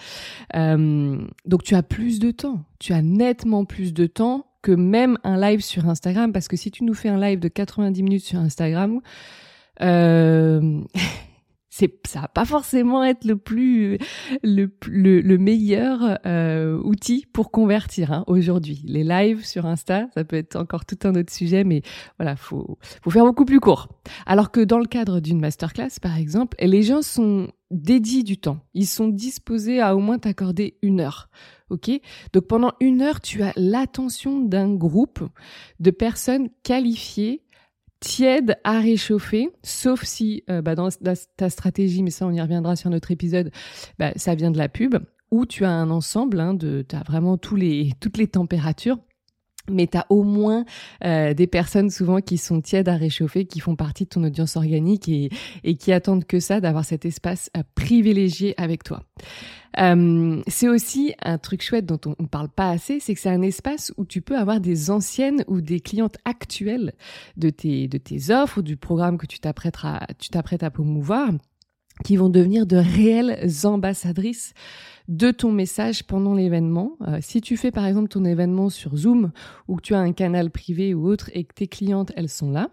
Euh, 0.54 1.18
donc, 1.44 1.64
tu 1.64 1.74
as 1.74 1.82
plus 1.82 2.20
de 2.20 2.30
temps. 2.30 2.64
Tu 2.78 2.92
as 2.92 3.02
nettement 3.02 3.64
plus 3.64 3.92
de 3.92 4.06
temps 4.06 4.46
que 4.62 4.72
même 4.72 5.18
un 5.24 5.40
live 5.40 5.60
sur 5.60 5.88
Instagram, 5.88 6.32
parce 6.32 6.48
que 6.48 6.56
si 6.56 6.70
tu 6.70 6.84
nous 6.84 6.94
fais 6.94 7.08
un 7.08 7.20
live 7.20 7.38
de 7.38 7.48
90 7.48 8.02
minutes 8.02 8.24
sur 8.24 8.38
Instagram, 8.38 9.00
euh, 9.80 10.80
c'est 11.70 12.06
ça 12.06 12.22
va 12.22 12.28
pas 12.28 12.44
forcément 12.44 13.04
être 13.04 13.24
le 13.24 13.36
plus 13.36 13.98
le, 14.42 14.70
le, 14.86 15.38
meilleur 15.38 16.18
euh, 16.26 16.78
outil 16.82 17.26
pour 17.32 17.50
convertir 17.50 18.12
hein, 18.12 18.24
aujourd'hui. 18.26 18.82
Les 18.84 19.04
lives 19.04 19.46
sur 19.46 19.66
Insta, 19.66 20.08
ça 20.14 20.24
peut 20.24 20.36
être 20.36 20.56
encore 20.56 20.84
tout 20.84 20.98
un 21.04 21.14
autre 21.14 21.32
sujet, 21.32 21.64
mais 21.64 21.82
voilà, 22.18 22.36
faut 22.36 22.78
faut 23.02 23.10
faire 23.10 23.24
beaucoup 23.24 23.44
plus 23.44 23.60
court. 23.60 23.88
Alors 24.26 24.50
que 24.50 24.60
dans 24.60 24.78
le 24.78 24.86
cadre 24.86 25.20
d'une 25.20 25.40
masterclass, 25.40 26.00
par 26.02 26.18
exemple, 26.18 26.56
les 26.60 26.82
gens 26.82 27.02
sont 27.02 27.48
dédient 27.70 28.24
du 28.24 28.36
temps. 28.36 28.58
Ils 28.74 28.86
sont 28.86 29.08
disposés 29.08 29.80
à 29.80 29.94
au 29.94 30.00
moins 30.00 30.18
t'accorder 30.18 30.76
une 30.82 31.00
heure 31.00 31.30
ok. 31.70 31.90
Donc 32.32 32.46
pendant 32.46 32.72
une 32.80 33.02
heure, 33.02 33.20
tu 33.20 33.42
as 33.42 33.52
l'attention 33.56 34.40
d'un 34.40 34.74
groupe 34.74 35.20
de 35.78 35.90
personnes 35.90 36.48
qualifiées 36.62 37.42
tièdes 38.00 38.56
à 38.64 38.80
réchauffer, 38.80 39.50
sauf 39.62 40.04
si 40.04 40.42
euh, 40.48 40.62
bah, 40.62 40.74
dans 40.74 40.88
ta 41.36 41.50
stratégie, 41.50 42.02
mais 42.02 42.10
ça 42.10 42.26
on 42.26 42.32
y 42.32 42.40
reviendra 42.40 42.74
sur 42.74 42.90
notre 42.90 43.10
épisode, 43.10 43.50
bah, 43.98 44.12
ça 44.16 44.34
vient 44.34 44.50
de 44.50 44.58
la 44.58 44.68
pub, 44.70 44.96
où 45.30 45.46
tu 45.46 45.64
as 45.64 45.70
un 45.70 45.90
ensemble, 45.90 46.40
hein, 46.40 46.54
de, 46.54 46.84
tu 46.88 46.96
as 46.96 47.02
vraiment 47.02 47.36
toutes 47.36 47.58
les 47.60 48.26
températures 48.26 48.98
mais 49.68 49.86
tu 49.86 49.96
as 49.98 50.06
au 50.08 50.22
moins 50.22 50.64
euh, 51.04 51.34
des 51.34 51.46
personnes 51.46 51.90
souvent 51.90 52.20
qui 52.20 52.38
sont 52.38 52.60
tièdes 52.60 52.88
à 52.88 52.96
réchauffer, 52.96 53.44
qui 53.44 53.60
font 53.60 53.76
partie 53.76 54.04
de 54.04 54.08
ton 54.08 54.24
audience 54.24 54.56
organique 54.56 55.08
et, 55.08 55.30
et 55.64 55.76
qui 55.76 55.92
attendent 55.92 56.24
que 56.24 56.40
ça, 56.40 56.60
d'avoir 56.60 56.84
cet 56.84 57.04
espace 57.04 57.50
euh, 57.56 57.62
privilégié 57.74 58.54
avec 58.60 58.82
toi. 58.82 59.02
Euh, 59.78 60.42
c'est 60.48 60.68
aussi 60.68 61.14
un 61.22 61.38
truc 61.38 61.62
chouette 61.62 61.86
dont 61.86 62.00
on 62.04 62.22
ne 62.22 62.26
parle 62.26 62.48
pas 62.48 62.70
assez, 62.70 62.98
c'est 62.98 63.14
que 63.14 63.20
c'est 63.20 63.30
un 63.30 63.42
espace 63.42 63.92
où 63.96 64.04
tu 64.04 64.20
peux 64.20 64.36
avoir 64.36 64.60
des 64.60 64.90
anciennes 64.90 65.44
ou 65.46 65.60
des 65.60 65.80
clientes 65.80 66.16
actuelles 66.24 66.92
de 67.36 67.50
tes, 67.50 67.86
de 67.86 67.98
tes 67.98 68.32
offres 68.32 68.58
ou 68.58 68.62
du 68.62 68.76
programme 68.76 69.16
que 69.16 69.26
tu 69.26 69.38
t'apprêtes 69.38 69.76
tu 70.18 70.30
t'apprêtes 70.30 70.64
à 70.64 70.70
promouvoir 70.70 71.30
qui 72.04 72.16
vont 72.16 72.28
devenir 72.28 72.66
de 72.66 72.76
réelles 72.76 73.48
ambassadrices 73.64 74.54
de 75.08 75.30
ton 75.32 75.50
message 75.50 76.04
pendant 76.04 76.34
l'événement. 76.34 76.96
Euh, 77.08 77.18
si 77.20 77.40
tu 77.40 77.56
fais 77.56 77.72
par 77.72 77.84
exemple 77.84 78.08
ton 78.08 78.24
événement 78.24 78.70
sur 78.70 78.96
Zoom 78.96 79.32
ou 79.66 79.76
que 79.76 79.82
tu 79.82 79.94
as 79.94 79.98
un 79.98 80.12
canal 80.12 80.50
privé 80.50 80.94
ou 80.94 81.08
autre 81.08 81.30
et 81.34 81.44
que 81.44 81.54
tes 81.54 81.66
clientes, 81.66 82.12
elles 82.16 82.28
sont 82.28 82.50
là, 82.50 82.70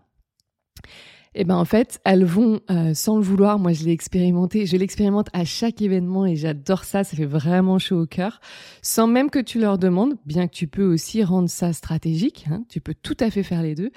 et 1.37 1.41
eh 1.41 1.43
ben 1.43 1.55
en 1.55 1.65
fait, 1.65 2.01
elles 2.03 2.25
vont 2.25 2.61
euh, 2.71 2.95
sans 2.95 3.17
le 3.17 3.21
vouloir. 3.21 3.59
Moi, 3.59 3.71
je 3.71 3.83
l'ai 3.83 3.91
expérimenté. 3.91 4.65
Je 4.65 4.75
l'expérimente 4.75 5.27
à 5.33 5.45
chaque 5.45 5.83
événement 5.83 6.25
et 6.25 6.35
j'adore 6.35 6.83
ça. 6.83 7.03
Ça 7.03 7.15
fait 7.15 7.27
vraiment 7.27 7.77
chaud 7.77 8.01
au 8.01 8.05
cœur, 8.07 8.41
sans 8.81 9.05
même 9.05 9.29
que 9.29 9.37
tu 9.37 9.59
leur 9.59 9.77
demandes. 9.77 10.15
Bien 10.25 10.47
que 10.47 10.53
tu 10.53 10.65
peux 10.65 10.83
aussi 10.83 11.23
rendre 11.23 11.47
ça 11.47 11.73
stratégique. 11.73 12.45
Hein, 12.49 12.63
tu 12.69 12.81
peux 12.81 12.95
tout 12.95 13.15
à 13.19 13.29
fait 13.29 13.43
faire 13.43 13.61
les 13.61 13.75
deux. 13.75 13.91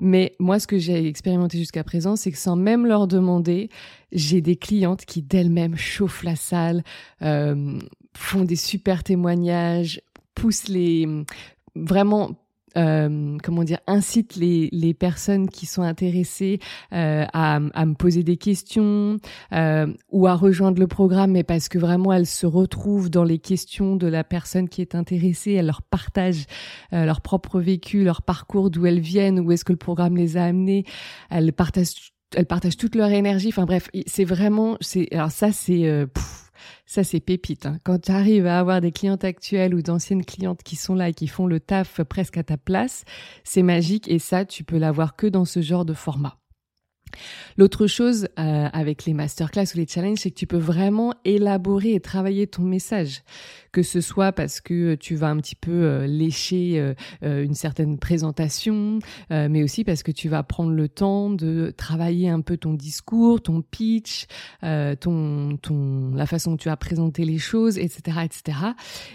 Mais 0.00 0.36
moi, 0.38 0.60
ce 0.60 0.68
que 0.68 0.78
j'ai 0.78 1.08
expérimenté 1.08 1.58
jusqu'à 1.58 1.82
présent, 1.82 2.14
c'est 2.14 2.30
que 2.30 2.38
sans 2.38 2.54
même 2.54 2.86
leur 2.86 3.08
demander, 3.08 3.70
j'ai 4.12 4.40
des 4.40 4.54
clientes 4.54 5.04
qui 5.04 5.20
d'elles-mêmes 5.20 5.76
chauffent 5.76 6.22
la 6.22 6.36
salle, 6.36 6.84
euh, 7.22 7.76
font 8.16 8.44
des 8.44 8.54
super 8.54 9.02
témoignages, 9.02 10.00
poussent 10.36 10.68
les 10.68 11.08
vraiment 11.74 12.36
euh, 12.76 13.36
comment 13.42 13.64
dire, 13.64 13.78
incite 13.86 14.36
les, 14.36 14.68
les 14.72 14.94
personnes 14.94 15.48
qui 15.48 15.66
sont 15.66 15.82
intéressées 15.82 16.60
euh, 16.92 17.24
à, 17.32 17.56
à, 17.56 17.86
me 17.86 17.94
poser 17.94 18.22
des 18.22 18.36
questions 18.36 19.18
euh, 19.52 19.86
ou 20.10 20.26
à 20.26 20.34
rejoindre 20.34 20.80
le 20.80 20.86
programme, 20.86 21.32
mais 21.32 21.44
parce 21.44 21.68
que 21.68 21.78
vraiment 21.78 22.12
elles 22.12 22.26
se 22.26 22.46
retrouvent 22.46 23.10
dans 23.10 23.24
les 23.24 23.38
questions 23.38 23.96
de 23.96 24.06
la 24.06 24.24
personne 24.24 24.68
qui 24.68 24.80
est 24.80 24.94
intéressée, 24.94 25.52
elles 25.52 25.66
leur 25.66 25.82
partagent 25.82 26.46
euh, 26.92 27.04
leur 27.04 27.20
propre 27.20 27.60
vécu, 27.60 28.04
leur 28.04 28.22
parcours, 28.22 28.70
d'où 28.70 28.86
elles 28.86 29.00
viennent, 29.00 29.40
où 29.40 29.52
est-ce 29.52 29.64
que 29.64 29.72
le 29.72 29.78
programme 29.78 30.16
les 30.16 30.36
a 30.36 30.44
amenées, 30.44 30.84
elles 31.30 31.52
partagent 31.52 32.12
elles 32.36 32.46
partagent 32.46 32.76
toute 32.76 32.96
leur 32.96 33.10
énergie. 33.10 33.48
Enfin 33.48 33.64
bref, 33.64 33.88
c'est 34.06 34.24
vraiment, 34.24 34.76
c'est 34.80 35.12
alors 35.12 35.30
ça 35.30 35.52
c'est 35.52 35.86
euh, 35.86 36.06
ça, 36.86 37.04
c'est 37.04 37.20
pépite. 37.20 37.66
Hein. 37.66 37.78
Quand 37.84 38.00
tu 38.00 38.12
arrives 38.12 38.46
à 38.46 38.58
avoir 38.58 38.80
des 38.80 38.92
clientes 38.92 39.24
actuelles 39.24 39.74
ou 39.74 39.82
d'anciennes 39.82 40.24
clientes 40.24 40.62
qui 40.62 40.76
sont 40.76 40.94
là 40.94 41.08
et 41.08 41.14
qui 41.14 41.26
font 41.26 41.46
le 41.46 41.60
taf 41.60 42.02
presque 42.02 42.36
à 42.36 42.42
ta 42.42 42.56
place, 42.56 43.04
c'est 43.42 43.62
magique 43.62 44.08
et 44.08 44.18
ça, 44.18 44.44
tu 44.44 44.64
peux 44.64 44.78
l'avoir 44.78 45.16
que 45.16 45.26
dans 45.26 45.44
ce 45.44 45.60
genre 45.62 45.84
de 45.84 45.94
format. 45.94 46.38
L'autre 47.56 47.86
chose 47.86 48.28
euh, 48.38 48.68
avec 48.72 49.04
les 49.04 49.14
masterclass 49.14 49.66
ou 49.74 49.78
les 49.78 49.86
challenges, 49.86 50.18
c'est 50.18 50.30
que 50.30 50.36
tu 50.36 50.46
peux 50.46 50.58
vraiment 50.58 51.14
élaborer 51.24 51.94
et 51.94 52.00
travailler 52.00 52.46
ton 52.46 52.62
message, 52.62 53.22
que 53.72 53.82
ce 53.82 54.00
soit 54.00 54.32
parce 54.32 54.60
que 54.60 54.94
tu 54.94 55.14
vas 55.14 55.28
un 55.28 55.36
petit 55.38 55.54
peu 55.54 55.70
euh, 55.70 56.06
lécher 56.06 56.94
euh, 57.22 57.44
une 57.44 57.54
certaine 57.54 57.98
présentation, 57.98 58.98
mais 59.30 59.62
aussi 59.62 59.84
parce 59.84 60.02
que 60.02 60.12
tu 60.12 60.28
vas 60.28 60.42
prendre 60.42 60.70
le 60.70 60.88
temps 60.88 61.30
de 61.30 61.72
travailler 61.76 62.28
un 62.28 62.40
peu 62.40 62.56
ton 62.56 62.74
discours, 62.74 63.42
ton 63.42 63.62
pitch, 63.62 64.26
ton, 64.62 65.56
ton, 65.60 66.14
la 66.14 66.26
façon 66.26 66.52
dont 66.52 66.56
tu 66.56 66.68
vas 66.68 66.76
présenter 66.76 67.24
les 67.24 67.38
choses, 67.38 67.78
etc., 67.78 68.18
etc. 68.24 68.58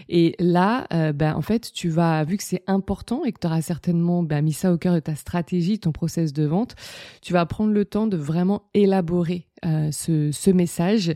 Et 0.07 0.35
là, 0.39 0.87
ben 1.13 1.33
en 1.35 1.41
fait, 1.41 1.71
tu 1.73 1.89
vas, 1.89 2.23
vu 2.23 2.37
que 2.37 2.43
c'est 2.43 2.63
important 2.67 3.23
et 3.25 3.31
que 3.31 3.39
tu 3.39 3.47
auras 3.47 3.61
certainement 3.61 4.23
ben, 4.23 4.41
mis 4.43 4.53
ça 4.53 4.71
au 4.71 4.77
cœur 4.77 4.93
de 4.93 4.99
ta 4.99 5.15
stratégie, 5.15 5.79
ton 5.79 5.91
process 5.91 6.33
de 6.33 6.45
vente, 6.45 6.75
tu 7.21 7.33
vas 7.33 7.45
prendre 7.45 7.73
le 7.73 7.85
temps 7.89 8.07
de 8.07 8.17
vraiment 8.17 8.63
élaborer 8.73 9.47
euh, 9.65 9.91
ce, 9.91 10.51
message 10.51 11.13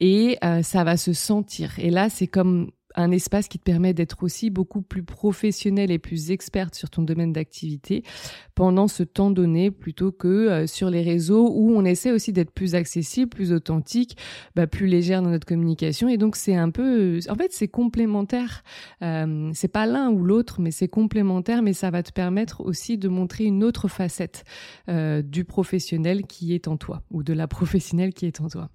et 0.00 0.36
euh, 0.44 0.62
ça 0.62 0.84
va 0.84 0.96
se 0.96 1.12
sentir. 1.12 1.78
Et 1.78 1.90
là, 1.90 2.08
c'est 2.10 2.26
comme 2.26 2.70
un 2.94 3.10
espace 3.10 3.48
qui 3.48 3.58
te 3.58 3.64
permet 3.64 3.94
d'être 3.94 4.22
aussi 4.22 4.50
beaucoup 4.50 4.82
plus 4.82 5.02
professionnel 5.02 5.90
et 5.90 5.98
plus 5.98 6.30
experte 6.30 6.74
sur 6.74 6.90
ton 6.90 7.02
domaine 7.02 7.32
d'activité 7.32 8.02
pendant 8.54 8.88
ce 8.88 9.02
temps 9.02 9.30
donné 9.30 9.70
plutôt 9.70 10.12
que 10.12 10.28
euh, 10.28 10.66
sur 10.66 10.90
les 10.90 11.02
réseaux 11.02 11.50
où 11.52 11.72
on 11.72 11.84
essaie 11.84 12.12
aussi 12.12 12.32
d'être 12.32 12.52
plus 12.52 12.74
accessible, 12.74 13.28
plus 13.28 13.52
authentique, 13.52 14.16
bah, 14.54 14.66
plus 14.66 14.86
légère 14.86 15.22
dans 15.22 15.30
notre 15.30 15.46
communication. 15.46 16.08
Et 16.08 16.16
donc 16.16 16.36
c'est 16.36 16.54
un 16.54 16.70
peu 16.70 17.18
en 17.28 17.34
fait 17.34 17.52
c'est 17.52 17.68
complémentaire. 17.68 18.62
Euh, 19.02 19.50
c'est 19.54 19.68
pas 19.68 19.86
l'un 19.86 20.10
ou 20.10 20.24
l'autre 20.24 20.60
mais 20.60 20.70
c'est 20.70 20.88
complémentaire. 20.88 21.62
Mais 21.62 21.72
ça 21.72 21.90
va 21.90 22.02
te 22.02 22.12
permettre 22.12 22.60
aussi 22.60 22.98
de 22.98 23.08
montrer 23.08 23.44
une 23.44 23.64
autre 23.64 23.88
facette 23.88 24.44
euh, 24.88 25.22
du 25.22 25.44
professionnel 25.44 26.26
qui 26.26 26.54
est 26.54 26.68
en 26.68 26.76
toi 26.76 27.02
ou 27.10 27.22
de 27.22 27.32
la 27.32 27.48
professionnelle 27.48 28.12
qui 28.12 28.26
est 28.26 28.40
en 28.40 28.48
toi. 28.48 28.70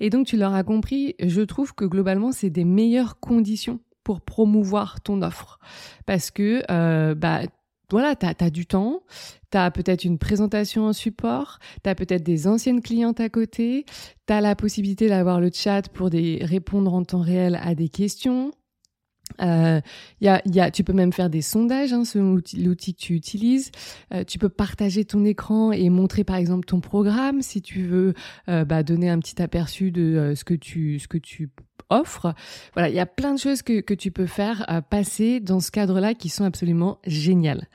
Et 0.00 0.10
donc 0.10 0.26
tu 0.26 0.36
l'auras 0.36 0.62
compris, 0.62 1.14
je 1.20 1.42
trouve 1.42 1.74
que 1.74 1.84
globalement 1.84 2.32
c'est 2.32 2.50
des 2.50 2.64
meilleures 2.64 3.20
conditions 3.20 3.80
pour 4.04 4.20
promouvoir 4.20 5.00
ton 5.00 5.22
offre. 5.22 5.58
Parce 6.06 6.30
que 6.30 6.62
euh, 6.70 7.14
bah 7.14 7.42
voilà, 7.90 8.16
tu 8.16 8.24
as, 8.26 8.50
du 8.50 8.64
temps, 8.64 9.02
tu 9.50 9.58
as 9.58 9.70
peut-être 9.70 10.04
une 10.04 10.18
présentation 10.18 10.86
en 10.86 10.94
support, 10.94 11.58
tu 11.84 11.90
as 11.90 11.94
peut-être 11.94 12.22
des 12.22 12.46
anciennes 12.46 12.80
clientes 12.80 13.20
à 13.20 13.28
côté, 13.28 13.84
tu 14.26 14.32
as 14.32 14.40
la 14.40 14.56
possibilité 14.56 15.08
d'avoir 15.08 15.40
le 15.40 15.50
chat 15.52 15.90
pour 15.90 16.08
répondre 16.08 16.94
en 16.94 17.04
temps 17.04 17.20
réel 17.20 17.60
à 17.62 17.74
des 17.74 17.90
questions, 17.90 18.50
euh, 19.40 19.80
y 20.20 20.28
a, 20.28 20.42
y 20.46 20.60
a, 20.60 20.70
tu 20.70 20.84
peux 20.84 20.92
même 20.92 21.12
faire 21.12 21.30
des 21.30 21.42
sondages 21.42 21.92
hein, 21.92 22.04
selon 22.04 22.38
l'outil 22.56 22.94
que 22.94 23.00
tu 23.00 23.14
utilises. 23.14 23.70
Euh, 24.12 24.24
tu 24.24 24.38
peux 24.38 24.48
partager 24.48 25.04
ton 25.04 25.24
écran 25.24 25.72
et 25.72 25.88
montrer 25.90 26.24
par 26.24 26.36
exemple 26.36 26.66
ton 26.66 26.80
programme 26.80 27.42
si 27.42 27.62
tu 27.62 27.82
veux 27.82 28.14
euh, 28.48 28.64
bah, 28.64 28.82
donner 28.82 29.08
un 29.08 29.18
petit 29.18 29.40
aperçu 29.40 29.90
de 29.90 30.02
euh, 30.02 30.34
ce 30.34 30.44
que 30.44 30.54
tu 30.54 30.98
ce 30.98 31.08
que 31.08 31.18
tu 31.18 31.50
offre. 31.90 32.34
Voilà, 32.74 32.88
il 32.88 32.94
y 32.94 33.00
a 33.00 33.06
plein 33.06 33.34
de 33.34 33.38
choses 33.38 33.62
que, 33.62 33.80
que 33.80 33.94
tu 33.94 34.10
peux 34.10 34.26
faire 34.26 34.64
euh, 34.70 34.80
passer 34.80 35.40
dans 35.40 35.60
ce 35.60 35.70
cadre-là 35.70 36.14
qui 36.14 36.28
sont 36.28 36.44
absolument 36.44 36.98
géniales. 37.06 37.68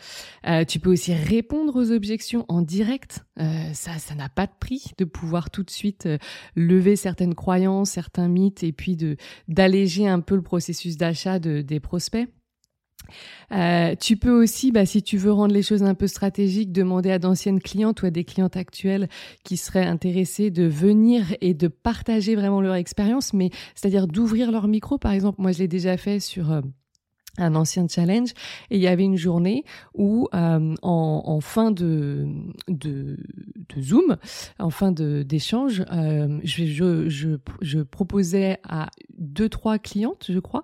Euh, 0.48 0.66
tu 0.66 0.80
peux 0.80 0.92
aussi 0.92 1.14
répondre 1.14 1.76
aux 1.76 1.92
objections 1.92 2.46
en 2.48 2.62
direct. 2.62 3.26
Euh, 3.40 3.74
ça, 3.74 3.98
ça 4.00 4.16
n'a 4.16 4.30
pas 4.30 4.46
de 4.46 4.52
prix 4.60 4.92
de 4.98 5.06
pouvoir 5.06 5.50
tout 5.50 5.64
de 5.64 5.70
suite 5.70 6.06
euh, 6.06 6.18
lever 6.56 6.96
certaines 6.96 7.36
croyances, 7.36 7.92
certains 7.92 8.28
mythes 8.28 8.64
et 8.64 8.72
puis 8.72 8.96
de 8.96 9.18
d'alléger 9.48 10.08
un 10.08 10.20
peu 10.20 10.36
le 10.36 10.42
processus 10.42 10.98
d'achat 10.98 11.40
de, 11.40 11.62
des 11.62 11.80
prospects. 11.80 12.28
Euh, 13.52 13.96
tu 13.96 14.18
peux 14.18 14.32
aussi, 14.32 14.72
bah, 14.72 14.86
si 14.86 15.02
tu 15.02 15.18
veux 15.18 15.32
rendre 15.32 15.54
les 15.54 15.62
choses 15.62 15.84
un 15.84 15.96
peu 15.96 16.08
stratégiques, 16.08 16.72
demander 16.72 17.12
à 17.12 17.20
d'anciennes 17.20 17.62
clientes 17.62 18.02
ou 18.02 18.06
à 18.06 18.10
des 18.10 18.24
clientes 18.24 18.58
actuelles 18.58 19.08
qui 19.44 19.58
seraient 19.58 19.86
intéressées 19.86 20.52
de 20.52 20.66
venir 20.66 21.36
et 21.42 21.54
de 21.54 21.68
partager 21.68 22.36
vraiment 22.36 22.62
leur 22.62 22.76
expérience, 22.76 23.34
mais 23.34 23.50
c'est-à-dire 23.76 24.08
d'ouvrir 24.08 24.52
leur 24.52 24.68
micro, 24.68 24.98
par 24.98 25.12
exemple. 25.12 25.42
Moi, 25.42 25.52
je 25.52 25.60
l'ai 25.60 25.68
déjà 25.68 25.98
fait 25.98 26.20
sur 26.20 26.52
euh, 26.52 26.62
un 27.38 27.56
ancien 27.56 27.88
challenge. 27.88 28.30
Et 28.70 28.78
il 28.78 28.82
y 28.82 28.88
avait 28.88 29.04
une 29.04 29.18
journée 29.18 29.64
où 29.94 30.28
euh, 30.34 30.76
en, 30.82 31.24
en, 31.26 31.42
fin 31.42 31.72
de, 31.72 32.28
de, 32.68 33.18
de, 33.76 33.82
Zoom, 33.82 34.18
en 34.60 34.70
fin 34.70 34.92
d'échange, 34.92 35.84
euh, 35.92 36.40
je, 36.44 36.66
je, 36.66 37.10
je, 37.10 37.30
je, 37.62 37.80
proposais 37.80 38.60
à 38.68 38.90
deux 39.18 39.50
trois 39.50 39.80
clientes, 39.80 40.26
je 40.30 40.40
crois, 40.40 40.64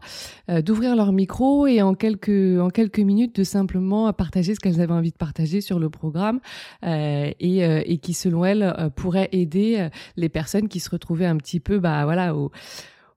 euh, 0.49 0.61
d'ouvrir 0.61 0.95
leur 0.95 1.11
micro 1.11 1.67
et 1.67 1.81
en 1.81 1.93
quelques 1.93 2.59
en 2.59 2.69
quelques 2.69 2.99
minutes 2.99 3.35
de 3.35 3.43
simplement 3.43 4.11
partager 4.13 4.55
ce 4.55 4.59
qu'elles 4.59 4.81
avaient 4.81 4.93
envie 4.93 5.11
de 5.11 5.17
partager 5.17 5.61
sur 5.61 5.79
le 5.79 5.89
programme 5.89 6.39
euh, 6.85 7.31
et, 7.39 7.65
euh, 7.65 7.81
et 7.85 7.97
qui 7.97 8.13
selon 8.13 8.45
elles 8.45 8.91
pourrait 8.95 9.29
aider 9.31 9.89
les 10.17 10.29
personnes 10.29 10.67
qui 10.67 10.79
se 10.79 10.89
retrouvaient 10.89 11.25
un 11.25 11.37
petit 11.37 11.59
peu 11.59 11.79
bah 11.79 12.03
voilà 12.05 12.35
au 12.35 12.51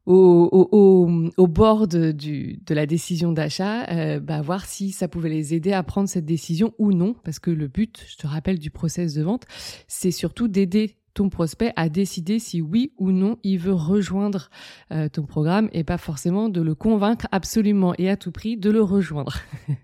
au, 0.06 0.48
au, 0.52 1.10
au, 1.36 1.46
bord 1.48 1.88
de, 1.88 2.12
du, 2.12 2.60
de 2.64 2.74
la 2.74 2.86
décision 2.86 3.32
d'achat, 3.32 3.84
euh, 3.90 4.20
bah, 4.20 4.40
voir 4.40 4.64
si 4.64 4.92
ça 4.92 5.08
pouvait 5.08 5.28
les 5.28 5.52
aider 5.52 5.72
à 5.72 5.82
prendre 5.82 6.08
cette 6.08 6.24
décision 6.24 6.72
ou 6.78 6.92
non, 6.92 7.14
parce 7.24 7.40
que 7.40 7.50
le 7.50 7.66
but, 7.66 8.04
je 8.08 8.16
te 8.16 8.26
rappelle, 8.26 8.58
du 8.58 8.70
process 8.70 9.14
de 9.14 9.22
vente, 9.22 9.44
c'est 9.88 10.12
surtout 10.12 10.46
d'aider 10.48 10.96
ton 11.16 11.30
prospect 11.30 11.72
à 11.76 11.88
décider 11.88 12.38
si 12.38 12.60
oui 12.60 12.92
ou 12.98 13.10
non 13.10 13.38
il 13.42 13.58
veut 13.58 13.72
rejoindre 13.72 14.50
euh, 14.92 15.08
ton 15.08 15.22
programme 15.22 15.70
et 15.72 15.82
pas 15.82 15.96
forcément 15.96 16.50
de 16.50 16.60
le 16.60 16.74
convaincre 16.74 17.26
absolument 17.32 17.94
et 17.96 18.10
à 18.10 18.16
tout 18.16 18.30
prix 18.30 18.58
de 18.58 18.70
le 18.70 18.82
rejoindre. 18.82 19.38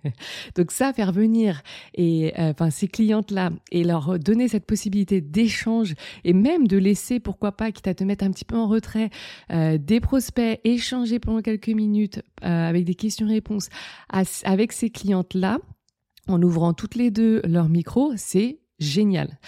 Donc 0.57 0.71
ça, 0.71 0.93
faire 0.93 1.11
venir 1.11 1.63
et 1.95 2.39
euh, 2.39 2.51
enfin 2.51 2.69
ces 2.69 2.87
clientes 2.87 3.31
là 3.31 3.51
et 3.71 3.83
leur 3.83 4.19
donner 4.19 4.47
cette 4.47 4.67
possibilité 4.67 5.23
d'échange 5.23 5.95
et 6.25 6.35
même 6.35 6.69
de 6.69 6.77
laisser 6.77 7.19
pourquoi 7.19 7.53
pas 7.53 7.73
quitte 7.73 7.89
à 7.89 7.95
te 7.95 8.05
mettre 8.05 8.25
un 8.25 8.31
petit 8.31 8.45
peu 8.45 8.57
en 8.57 8.69
retrait 8.69 9.09
euh, 9.53 9.79
des 9.79 10.01
prospects 10.01 10.61
échanger 10.65 11.19
pendant 11.19 11.41
quelques 11.41 11.69
minutes 11.69 12.21
avec 12.43 12.85
des 12.85 12.95
questions-réponses 12.95 13.71
avec 14.45 14.73
ces 14.73 14.91
clientes 14.91 15.33
là 15.33 15.59
en 16.29 16.43
ouvrant 16.43 16.75
toutes 16.75 16.95
les 16.95 17.11
deux 17.11 17.41
leur 17.45 17.69
micro, 17.69 18.13
c'est 18.17 18.59
génial. 18.79 19.39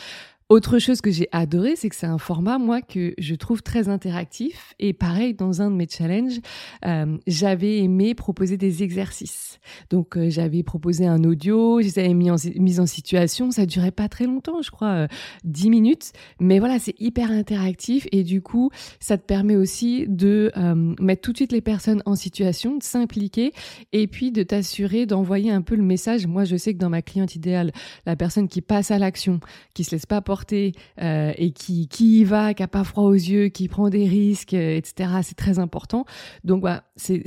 Autre 0.51 0.79
chose 0.79 1.01
que 1.01 1.11
j'ai 1.11 1.27
adoré, 1.33 1.75
c'est 1.75 1.89
que 1.89 1.97
c'est 1.97 2.07
un 2.07 2.19
format, 2.19 2.59
moi, 2.59 2.83
que 2.83 3.15
je 3.17 3.35
trouve 3.35 3.63
très 3.63 3.89
interactif. 3.89 4.75
Et 4.79 4.93
pareil, 4.93 5.33
dans 5.33 5.63
un 5.63 5.71
de 5.71 5.75
mes 5.75 5.89
challenges, 5.89 6.39
euh, 6.85 7.17
j'avais 7.27 7.79
aimé 7.79 8.15
proposer 8.15 8.59
des 8.59 8.83
exercices. 8.83 9.59
Donc, 9.89 10.19
euh, 10.19 10.29
j'avais 10.29 10.63
proposé 10.63 11.07
un 11.07 11.25
audio, 11.25 11.81
je 11.81 11.87
les 11.87 11.99
avais 11.99 12.13
mis 12.13 12.31
en, 12.31 12.37
mise 12.57 12.79
en 12.79 12.85
situation. 12.85 13.51
Ça 13.53 13.65
durait 13.65 13.91
pas 13.91 14.11
très 14.11 14.27
longtemps, 14.27 14.61
je 14.61 14.71
crois, 14.71 14.89
euh, 14.89 15.07
10 15.45 15.71
minutes. 15.71 16.13
Mais 16.41 16.59
voilà, 16.59 16.79
c'est 16.79 16.95
hyper 17.01 17.31
interactif. 17.31 18.07
Et 18.13 18.23
du 18.23 18.43
coup, 18.43 18.69
ça 19.01 19.17
te 19.17 19.25
permet 19.25 19.57
aussi 19.57 20.05
de 20.09 20.53
euh, 20.59 20.95
mettre 21.01 21.23
tout 21.23 21.33
de 21.33 21.39
suite 21.39 21.53
les 21.53 21.63
personnes 21.63 22.03
en 22.05 22.17
situation, 22.17 22.77
de 22.77 22.83
s'impliquer 22.83 23.55
et 23.93 24.07
puis 24.07 24.31
de 24.31 24.43
t'assurer 24.43 25.07
d'envoyer 25.07 25.51
un 25.51 25.63
peu 25.63 25.75
le 25.75 25.83
message. 25.83 26.27
Moi, 26.27 26.45
je 26.45 26.57
sais 26.57 26.75
que 26.75 26.79
dans 26.79 26.91
ma 26.91 27.01
cliente 27.01 27.35
idéale, 27.35 27.73
la 28.05 28.15
personne 28.15 28.47
qui 28.47 28.61
passe 28.61 28.91
à 28.91 28.99
l'action, 28.99 29.41
qui 29.73 29.85
se 29.85 29.93
laisse 29.93 30.05
pas 30.05 30.21
porter 30.21 30.34
euh, 30.53 31.33
et 31.37 31.53
qui, 31.53 31.89
y 31.99 32.25
va, 32.25 32.55
qui 32.55 32.63
a 32.63 32.69
pas 32.69 32.85
froid 32.85 33.05
aux 33.05 33.13
yeux, 33.13 33.49
qui 33.49 33.69
prend 33.69 33.89
des 33.89 34.07
risques, 34.07 34.55
euh, 34.55 34.77
etc. 34.77 35.11
C'est 35.23 35.37
très 35.37 35.59
important. 35.59 36.05
Donc 36.45 36.61
voilà, 36.61 36.85
c'est, 36.97 37.25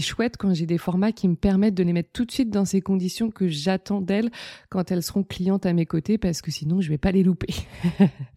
chouette 0.00 0.36
quand 0.36 0.54
j'ai 0.54 0.66
des 0.66 0.78
formats 0.78 1.12
qui 1.12 1.28
me 1.28 1.36
permettent 1.36 1.74
de 1.74 1.82
les 1.82 1.92
mettre 1.92 2.10
tout 2.12 2.24
de 2.24 2.32
suite 2.32 2.50
dans 2.50 2.64
ces 2.64 2.80
conditions 2.80 3.30
que 3.30 3.48
j'attends 3.48 4.00
d'elles 4.00 4.30
quand 4.68 4.90
elles 4.90 5.02
seront 5.02 5.22
clientes 5.22 5.66
à 5.66 5.72
mes 5.72 5.86
côtés 5.86 6.18
parce 6.18 6.42
que 6.42 6.50
sinon 6.50 6.80
je 6.80 6.88
vais 6.88 6.98
pas 6.98 7.12
les 7.12 7.22
louper. 7.22 7.54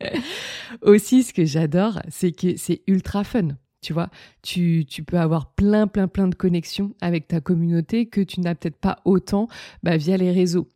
Aussi, 0.81 1.23
ce 1.23 1.33
que 1.33 1.45
j'adore, 1.45 1.99
c'est 2.09 2.31
que 2.31 2.57
c'est 2.57 2.81
ultra 2.87 3.23
fun. 3.23 3.49
Tu 3.81 3.93
vois, 3.93 4.09
tu, 4.41 4.85
tu 4.87 5.03
peux 5.03 5.19
avoir 5.19 5.53
plein, 5.53 5.85
plein, 5.85 6.07
plein 6.07 6.27
de 6.27 6.33
connexions 6.33 6.95
avec 7.01 7.27
ta 7.27 7.39
communauté 7.39 8.07
que 8.07 8.21
tu 8.21 8.41
n'as 8.41 8.55
peut-être 8.55 8.77
pas 8.77 8.97
autant 9.05 9.47
bah, 9.83 9.95
via 9.97 10.17
les 10.17 10.31
réseaux. 10.31 10.67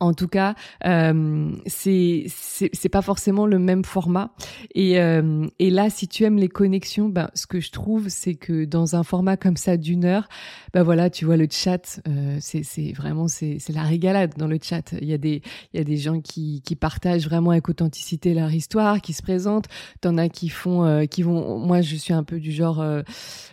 En 0.00 0.14
tout 0.14 0.26
cas, 0.26 0.54
euh, 0.84 1.52
c'est 1.66 2.26
c'est 2.28 2.88
pas 2.88 3.02
forcément 3.02 3.46
le 3.46 3.58
même 3.58 3.84
format. 3.84 4.32
Et 4.74 5.00
euh, 5.00 5.46
et 5.58 5.70
là, 5.70 5.90
si 5.90 6.08
tu 6.08 6.24
aimes 6.24 6.38
les 6.38 6.48
connexions, 6.48 7.08
ben 7.08 7.30
ce 7.34 7.46
que 7.46 7.60
je 7.60 7.70
trouve, 7.70 8.08
c'est 8.08 8.34
que 8.34 8.64
dans 8.64 8.96
un 8.96 9.04
format 9.04 9.36
comme 9.36 9.56
ça 9.56 9.76
d'une 9.76 10.04
heure, 10.04 10.28
ben 10.74 10.82
voilà, 10.82 11.08
tu 11.08 11.24
vois 11.24 11.36
le 11.36 11.46
chat, 11.50 12.00
euh, 12.08 12.38
c'est 12.40 12.92
vraiment 12.92 13.28
c'est 13.28 13.58
la 13.68 13.82
régalade 13.82 14.32
dans 14.36 14.48
le 14.48 14.58
chat. 14.60 14.92
Il 15.00 15.08
y 15.08 15.12
a 15.12 15.18
des 15.18 15.42
il 15.72 15.78
y 15.78 15.80
a 15.80 15.84
des 15.84 15.96
gens 15.96 16.20
qui 16.20 16.62
qui 16.62 16.74
partagent 16.74 17.26
vraiment 17.26 17.50
avec 17.50 17.68
authenticité 17.68 18.34
leur 18.34 18.52
histoire, 18.52 19.00
qui 19.00 19.12
se 19.12 19.22
présentent. 19.22 19.66
T'en 20.00 20.18
as 20.18 20.28
qui 20.28 20.48
font 20.48 20.84
euh, 20.84 21.04
qui 21.04 21.22
vont. 21.22 21.58
Moi, 21.58 21.80
je 21.80 21.94
suis 21.94 22.12
un 22.12 22.24
peu 22.24 22.40
du 22.40 22.50
genre, 22.50 22.80
euh, 22.80 23.02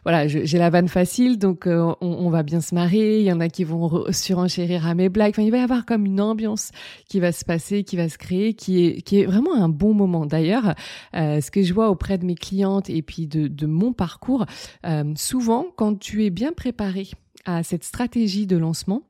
voilà, 0.03 0.27
j'ai 0.27 0.57
la 0.57 0.69
vanne 0.69 0.88
facile, 0.88 1.38
donc 1.38 1.67
on, 1.67 1.95
on, 2.01 2.29
va 2.29 2.41
bien 2.43 2.62
se 2.62 2.74
marrer. 2.74 3.19
Il 3.19 3.25
y 3.25 3.31
en 3.31 3.39
a 3.39 3.50
qui 3.50 3.63
vont 3.63 4.05
surenchérir 4.12 4.88
à 4.88 4.95
mes 4.95 5.09
blagues. 5.09 5.31
Enfin, 5.31 5.43
il 5.43 5.51
va 5.51 5.57
y 5.57 5.62
avoir 5.62 5.86
comme 5.86 6.05
une 6.05 6.19
ambiance 6.20 6.72
qui 7.08 7.20
va 7.20 7.32
se 7.32 7.46
passer, 7.46 7.84
qui 7.84 7.96
va 7.96 8.10
se 8.10 8.18
créer, 8.18 8.54
qui 8.54 8.86
est, 8.86 9.26
vraiment 9.26 9.56
un 9.56 9.70
bon 9.70 9.94
moment. 9.94 10.26
D'ailleurs, 10.26 10.76
euh, 11.16 11.42
ce 11.42 11.52
que 11.52 11.64
je 11.64 11.74
vois 11.74 11.90
auprès 11.90 12.18
de 12.18 12.26
mes 12.26 12.36
clientes 12.36 12.90
et 12.90 13.02
puis 13.02 13.28
de, 13.28 13.48
de 13.48 13.66
mon 13.66 13.94
parcours, 13.94 14.46
euh, 14.86 15.14
souvent, 15.16 15.68
quand 15.76 16.00
tu 16.00 16.26
es 16.26 16.30
bien 16.30 16.52
préparé 16.54 17.08
à 17.46 17.64
cette 17.64 17.84
stratégie 17.84 18.48
de 18.48 18.58
lancement, 18.58 19.04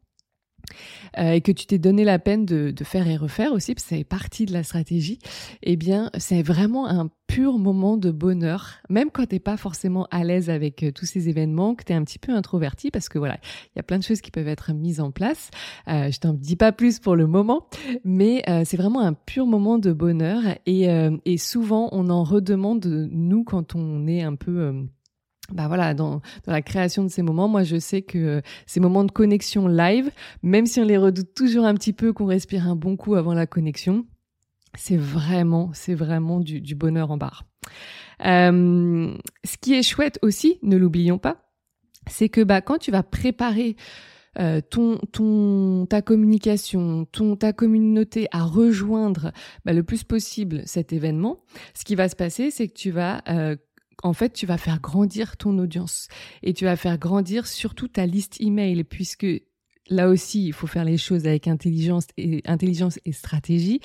euh, 1.17 1.31
et 1.31 1.41
que 1.41 1.51
tu 1.51 1.65
t'es 1.65 1.77
donné 1.77 2.03
la 2.03 2.19
peine 2.19 2.45
de, 2.45 2.73
faire 2.83 3.07
et 3.07 3.17
refaire 3.17 3.51
aussi, 3.51 3.73
parce 3.73 3.85
que 3.85 3.95
fait 3.95 4.03
partie 4.03 4.45
de 4.45 4.53
la 4.53 4.63
stratégie, 4.63 5.19
eh 5.63 5.75
bien, 5.75 6.09
c'est 6.17 6.41
vraiment 6.41 6.87
un 6.87 7.09
pur 7.29 7.59
moment 7.59 7.95
de 7.95 8.09
bonheur, 8.09 8.79
même 8.89 9.11
quand 9.11 9.27
t'es 9.27 9.39
pas 9.39 9.55
forcément 9.55 10.07
à 10.09 10.23
l'aise 10.23 10.49
avec 10.49 10.81
euh, 10.81 10.91
tous 10.91 11.05
ces 11.05 11.29
événements, 11.29 11.75
que 11.75 11.83
tu 11.83 11.93
es 11.93 11.95
un 11.95 12.03
petit 12.03 12.17
peu 12.17 12.31
introverti, 12.31 12.89
parce 12.89 13.07
que 13.07 13.19
voilà, 13.19 13.37
il 13.67 13.77
y 13.77 13.79
a 13.79 13.83
plein 13.83 13.99
de 13.99 14.03
choses 14.03 14.21
qui 14.21 14.31
peuvent 14.31 14.47
être 14.47 14.73
mises 14.73 14.99
en 14.99 15.11
place. 15.11 15.51
Euh, 15.87 16.09
je 16.11 16.19
t'en 16.19 16.33
dis 16.33 16.55
pas 16.55 16.71
plus 16.71 16.99
pour 16.99 17.15
le 17.15 17.27
moment, 17.27 17.67
mais 18.03 18.41
euh, 18.49 18.63
c'est 18.65 18.77
vraiment 18.77 19.01
un 19.01 19.13
pur 19.13 19.45
moment 19.45 19.77
de 19.77 19.93
bonheur, 19.93 20.41
et, 20.65 20.87
et 21.25 21.37
souvent 21.37 21.89
on 21.91 22.09
en 22.09 22.23
redemande 22.23 22.85
nous 23.11 23.43
quand 23.43 23.75
on 23.75 24.07
est 24.07 24.23
un 24.23 24.35
peu 24.35 24.87
bah 25.53 25.67
voilà, 25.67 25.93
dans, 25.93 26.21
dans 26.45 26.51
la 26.51 26.61
création 26.61 27.03
de 27.03 27.09
ces 27.09 27.21
moments, 27.21 27.47
moi 27.47 27.63
je 27.63 27.77
sais 27.77 28.01
que 28.01 28.41
ces 28.65 28.79
moments 28.79 29.03
de 29.03 29.11
connexion 29.11 29.67
live, 29.67 30.11
même 30.43 30.65
si 30.65 30.79
on 30.79 30.85
les 30.85 30.97
redoute 30.97 31.33
toujours 31.33 31.65
un 31.65 31.73
petit 31.73 31.93
peu, 31.93 32.13
qu'on 32.13 32.25
respire 32.25 32.67
un 32.67 32.75
bon 32.75 32.95
coup 32.95 33.15
avant 33.15 33.33
la 33.33 33.47
connexion, 33.47 34.05
c'est 34.77 34.97
vraiment, 34.97 35.71
c'est 35.73 35.95
vraiment 35.95 36.39
du, 36.39 36.61
du, 36.61 36.75
bonheur 36.75 37.11
en 37.11 37.17
barre. 37.17 37.45
Euh, 38.25 39.13
ce 39.43 39.57
qui 39.57 39.73
est 39.73 39.83
chouette 39.83 40.19
aussi, 40.21 40.59
ne 40.63 40.77
l'oublions 40.77 41.17
pas, 41.17 41.51
c'est 42.07 42.29
que 42.29 42.41
bah 42.41 42.61
quand 42.61 42.77
tu 42.77 42.91
vas 42.91 43.03
préparer 43.03 43.75
euh, 44.39 44.61
ton, 44.61 44.99
ton, 45.11 45.87
ta 45.87 46.01
communication, 46.01 47.05
ton, 47.11 47.35
ta 47.35 47.51
communauté 47.51 48.27
à 48.31 48.43
rejoindre 48.43 49.31
bah, 49.65 49.73
le 49.73 49.83
plus 49.83 50.03
possible 50.03 50.61
cet 50.65 50.93
événement, 50.93 51.43
ce 51.73 51.83
qui 51.83 51.95
va 51.95 52.07
se 52.07 52.15
passer, 52.15 52.51
c'est 52.51 52.67
que 52.67 52.73
tu 52.73 52.91
vas 52.91 53.21
euh, 53.27 53.55
en 54.03 54.13
fait, 54.13 54.31
tu 54.31 54.45
vas 54.45 54.57
faire 54.57 54.79
grandir 54.79 55.37
ton 55.37 55.57
audience 55.57 56.07
et 56.43 56.53
tu 56.53 56.65
vas 56.65 56.75
faire 56.75 56.97
grandir 56.97 57.47
surtout 57.47 57.87
ta 57.87 58.05
liste 58.05 58.39
email 58.41 58.83
puisque 58.83 59.27
là 59.89 60.09
aussi, 60.09 60.45
il 60.45 60.53
faut 60.53 60.67
faire 60.67 60.85
les 60.85 60.97
choses 60.97 61.25
avec 61.25 61.47
intelligence 61.47 62.07
et 62.17 62.41
intelligence 62.45 62.99
et 63.05 63.11
stratégie. 63.11 63.81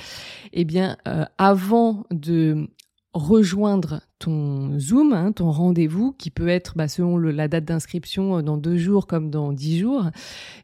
Eh 0.52 0.64
bien, 0.64 0.96
euh, 1.08 1.24
avant 1.38 2.04
de 2.10 2.68
rejoindre 3.14 4.00
ton 4.18 4.78
Zoom, 4.78 5.12
hein, 5.12 5.32
ton 5.32 5.50
rendez-vous, 5.50 6.12
qui 6.12 6.30
peut 6.30 6.48
être 6.48 6.74
bah, 6.76 6.88
selon 6.88 7.16
le, 7.16 7.30
la 7.30 7.46
date 7.46 7.64
d'inscription 7.64 8.38
euh, 8.38 8.42
dans 8.42 8.56
deux 8.56 8.76
jours 8.76 9.06
comme 9.06 9.30
dans 9.30 9.52
dix 9.52 9.78
jours, 9.78 10.10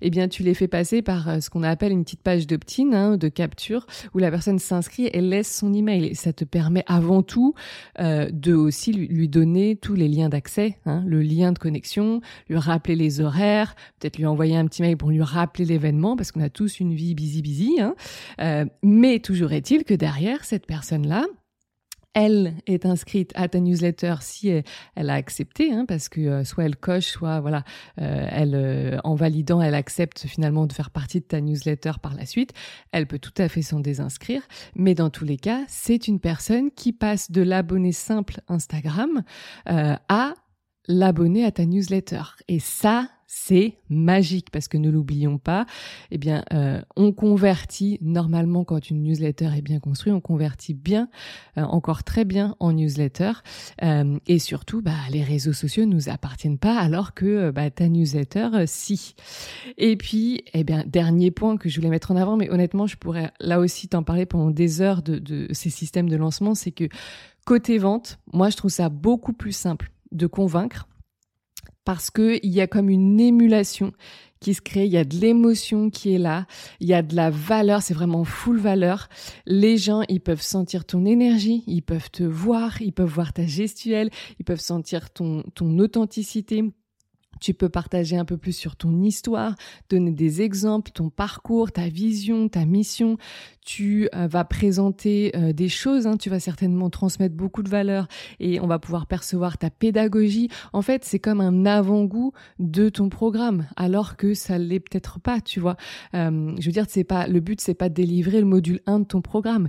eh 0.00 0.10
bien 0.10 0.28
tu 0.28 0.42
les 0.42 0.54
fais 0.54 0.68
passer 0.68 1.02
par 1.02 1.28
euh, 1.28 1.40
ce 1.40 1.50
qu'on 1.50 1.62
appelle 1.62 1.92
une 1.92 2.04
petite 2.04 2.22
page 2.22 2.46
d'opt-in, 2.46 2.92
hein, 2.92 3.16
de 3.16 3.28
capture, 3.28 3.86
où 4.14 4.18
la 4.18 4.30
personne 4.30 4.58
s'inscrit 4.58 5.06
et 5.12 5.20
laisse 5.20 5.54
son 5.54 5.72
email. 5.72 6.06
Et 6.06 6.14
ça 6.14 6.32
te 6.32 6.44
permet 6.44 6.84
avant 6.86 7.22
tout 7.22 7.54
euh, 8.00 8.28
de 8.32 8.54
aussi 8.54 8.92
lui, 8.92 9.08
lui, 9.08 9.28
donner 9.28 9.76
tous 9.76 9.94
les 9.94 10.08
liens 10.08 10.28
d'accès, 10.28 10.78
hein, 10.86 11.04
le 11.06 11.20
lien 11.22 11.52
de 11.52 11.58
connexion, 11.58 12.20
lui 12.48 12.58
rappeler 12.58 12.96
les 12.96 13.20
horaires, 13.20 13.74
peut-être 13.98 14.18
lui 14.18 14.26
envoyer 14.26 14.56
un 14.56 14.66
petit 14.66 14.82
mail 14.82 14.96
pour 14.96 15.10
lui 15.10 15.22
rappeler 15.22 15.64
l'événement, 15.64 16.16
parce 16.16 16.32
qu'on 16.32 16.40
a 16.40 16.50
tous 16.50 16.80
une 16.80 16.94
vie 16.94 17.14
busy 17.14 17.42
busy. 17.42 17.80
Hein. 17.80 17.94
Euh, 18.40 18.64
mais 18.82 19.20
toujours 19.20 19.52
est-il 19.52 19.84
que 19.84 19.94
derrière 19.94 20.44
cette 20.44 20.66
personne-là, 20.66 21.24
elle 22.14 22.54
est 22.66 22.86
inscrite 22.86 23.32
à 23.36 23.48
ta 23.48 23.60
newsletter 23.60 24.16
si 24.20 24.50
elle, 24.94 25.10
a 25.10 25.14
accepté, 25.14 25.72
hein, 25.72 25.84
parce 25.86 26.08
que 26.08 26.20
euh, 26.20 26.44
soit 26.44 26.64
elle 26.64 26.76
coche, 26.76 27.06
soit 27.06 27.40
voilà, 27.40 27.64
euh, 28.00 28.26
elle 28.30 28.54
euh, 28.54 28.98
en 29.04 29.14
validant, 29.14 29.60
elle 29.60 29.74
accepte 29.74 30.26
finalement 30.26 30.66
de 30.66 30.72
faire 30.72 30.90
partie 30.90 31.20
de 31.20 31.24
ta 31.24 31.40
newsletter 31.40 31.92
par 32.02 32.14
la 32.14 32.26
suite. 32.26 32.52
Elle 32.92 33.06
peut 33.06 33.18
tout 33.18 33.34
à 33.38 33.48
fait 33.48 33.62
s'en 33.62 33.80
désinscrire, 33.80 34.42
mais 34.74 34.94
dans 34.94 35.10
tous 35.10 35.24
les 35.24 35.36
cas, 35.36 35.62
c'est 35.68 36.08
une 36.08 36.20
personne 36.20 36.70
qui 36.70 36.92
passe 36.92 37.30
de 37.30 37.42
l'abonné 37.42 37.92
simple 37.92 38.40
Instagram 38.48 39.22
à 39.66 40.34
l'abonné 40.88 41.44
à 41.44 41.50
ta 41.52 41.66
newsletter. 41.66 42.22
Et 42.48 42.58
ça, 42.58 43.08
c'est 43.32 43.78
magique 43.88 44.50
parce 44.50 44.66
que 44.66 44.76
ne 44.76 44.90
l'oublions 44.90 45.38
pas, 45.38 45.64
eh 46.10 46.18
bien, 46.18 46.44
euh, 46.52 46.82
on 46.96 47.12
convertit 47.12 47.96
normalement 48.02 48.64
quand 48.64 48.90
une 48.90 49.04
newsletter 49.04 49.50
est 49.56 49.62
bien 49.62 49.78
construite, 49.78 50.12
on 50.12 50.20
convertit 50.20 50.74
bien, 50.74 51.08
euh, 51.56 51.62
encore 51.62 52.02
très 52.02 52.24
bien 52.24 52.56
en 52.58 52.72
newsletter. 52.72 53.30
Euh, 53.84 54.18
et 54.26 54.40
surtout, 54.40 54.82
bah, 54.82 54.96
les 55.12 55.22
réseaux 55.22 55.52
sociaux 55.52 55.84
nous 55.84 56.08
appartiennent 56.08 56.58
pas, 56.58 56.76
alors 56.76 57.14
que 57.14 57.52
bah, 57.52 57.70
ta 57.70 57.88
newsletter, 57.88 58.64
si. 58.66 59.14
Et 59.78 59.96
puis, 59.96 60.42
eh 60.52 60.64
bien, 60.64 60.82
dernier 60.84 61.30
point 61.30 61.56
que 61.56 61.68
je 61.68 61.76
voulais 61.76 61.88
mettre 61.88 62.10
en 62.10 62.16
avant, 62.16 62.36
mais 62.36 62.50
honnêtement, 62.50 62.88
je 62.88 62.96
pourrais 62.96 63.30
là 63.38 63.60
aussi 63.60 63.86
t'en 63.86 64.02
parler 64.02 64.26
pendant 64.26 64.50
des 64.50 64.80
heures 64.80 65.02
de, 65.02 65.20
de 65.20 65.46
ces 65.52 65.70
systèmes 65.70 66.08
de 66.08 66.16
lancement, 66.16 66.56
c'est 66.56 66.72
que 66.72 66.88
côté 67.44 67.78
vente, 67.78 68.18
moi, 68.32 68.50
je 68.50 68.56
trouve 68.56 68.72
ça 68.72 68.88
beaucoup 68.88 69.32
plus 69.32 69.52
simple 69.52 69.92
de 70.12 70.26
convaincre 70.26 70.88
parce 71.84 72.10
que 72.10 72.38
il 72.42 72.50
y 72.50 72.60
a 72.60 72.66
comme 72.66 72.88
une 72.88 73.20
émulation 73.20 73.92
qui 74.40 74.54
se 74.54 74.62
crée, 74.62 74.86
il 74.86 74.92
y 74.92 74.96
a 74.96 75.04
de 75.04 75.16
l'émotion 75.16 75.90
qui 75.90 76.14
est 76.14 76.18
là, 76.18 76.46
il 76.80 76.88
y 76.88 76.94
a 76.94 77.02
de 77.02 77.14
la 77.14 77.30
valeur, 77.30 77.82
c'est 77.82 77.94
vraiment 77.94 78.24
full 78.24 78.58
valeur. 78.58 79.08
Les 79.44 79.76
gens, 79.76 80.02
ils 80.08 80.20
peuvent 80.20 80.40
sentir 80.40 80.84
ton 80.86 81.04
énergie, 81.04 81.62
ils 81.66 81.82
peuvent 81.82 82.10
te 82.10 82.22
voir, 82.22 82.80
ils 82.80 82.92
peuvent 82.92 83.10
voir 83.10 83.32
ta 83.32 83.44
gestuelle, 83.44 84.10
ils 84.38 84.44
peuvent 84.44 84.60
sentir 84.60 85.10
ton 85.10 85.42
ton 85.54 85.78
authenticité, 85.78 86.64
tu 87.40 87.54
peux 87.54 87.68
partager 87.68 88.16
un 88.16 88.24
peu 88.24 88.36
plus 88.36 88.52
sur 88.52 88.76
ton 88.76 89.02
histoire, 89.02 89.54
donner 89.88 90.12
des 90.12 90.42
exemples, 90.42 90.90
ton 90.92 91.10
parcours, 91.10 91.72
ta 91.72 91.88
vision, 91.88 92.48
ta 92.48 92.64
mission. 92.64 93.16
Tu 93.64 94.08
euh, 94.14 94.26
vas 94.26 94.44
présenter 94.44 95.32
euh, 95.36 95.52
des 95.52 95.68
choses, 95.68 96.06
hein. 96.06 96.16
tu 96.16 96.30
vas 96.30 96.40
certainement 96.40 96.90
transmettre 96.90 97.34
beaucoup 97.34 97.62
de 97.62 97.68
valeurs 97.68 98.08
et 98.38 98.60
on 98.60 98.66
va 98.66 98.78
pouvoir 98.78 99.06
percevoir 99.06 99.58
ta 99.58 99.70
pédagogie. 99.70 100.48
En 100.72 100.82
fait, 100.82 101.04
c'est 101.04 101.18
comme 101.18 101.40
un 101.40 101.66
avant-goût 101.66 102.32
de 102.58 102.88
ton 102.88 103.08
programme, 103.08 103.66
alors 103.76 104.16
que 104.16 104.34
ça 104.34 104.58
l'est 104.58 104.80
peut-être 104.80 105.20
pas, 105.20 105.40
tu 105.40 105.60
vois. 105.60 105.76
Euh, 106.14 106.54
je 106.58 106.66
veux 106.66 106.72
dire, 106.72 106.86
c'est 106.88 107.04
pas 107.04 107.26
le 107.26 107.40
but, 107.40 107.60
c'est 107.60 107.74
pas 107.74 107.88
de 107.88 107.94
délivrer 107.94 108.40
le 108.40 108.46
module 108.46 108.80
1 108.86 109.00
de 109.00 109.04
ton 109.04 109.22
programme. 109.22 109.68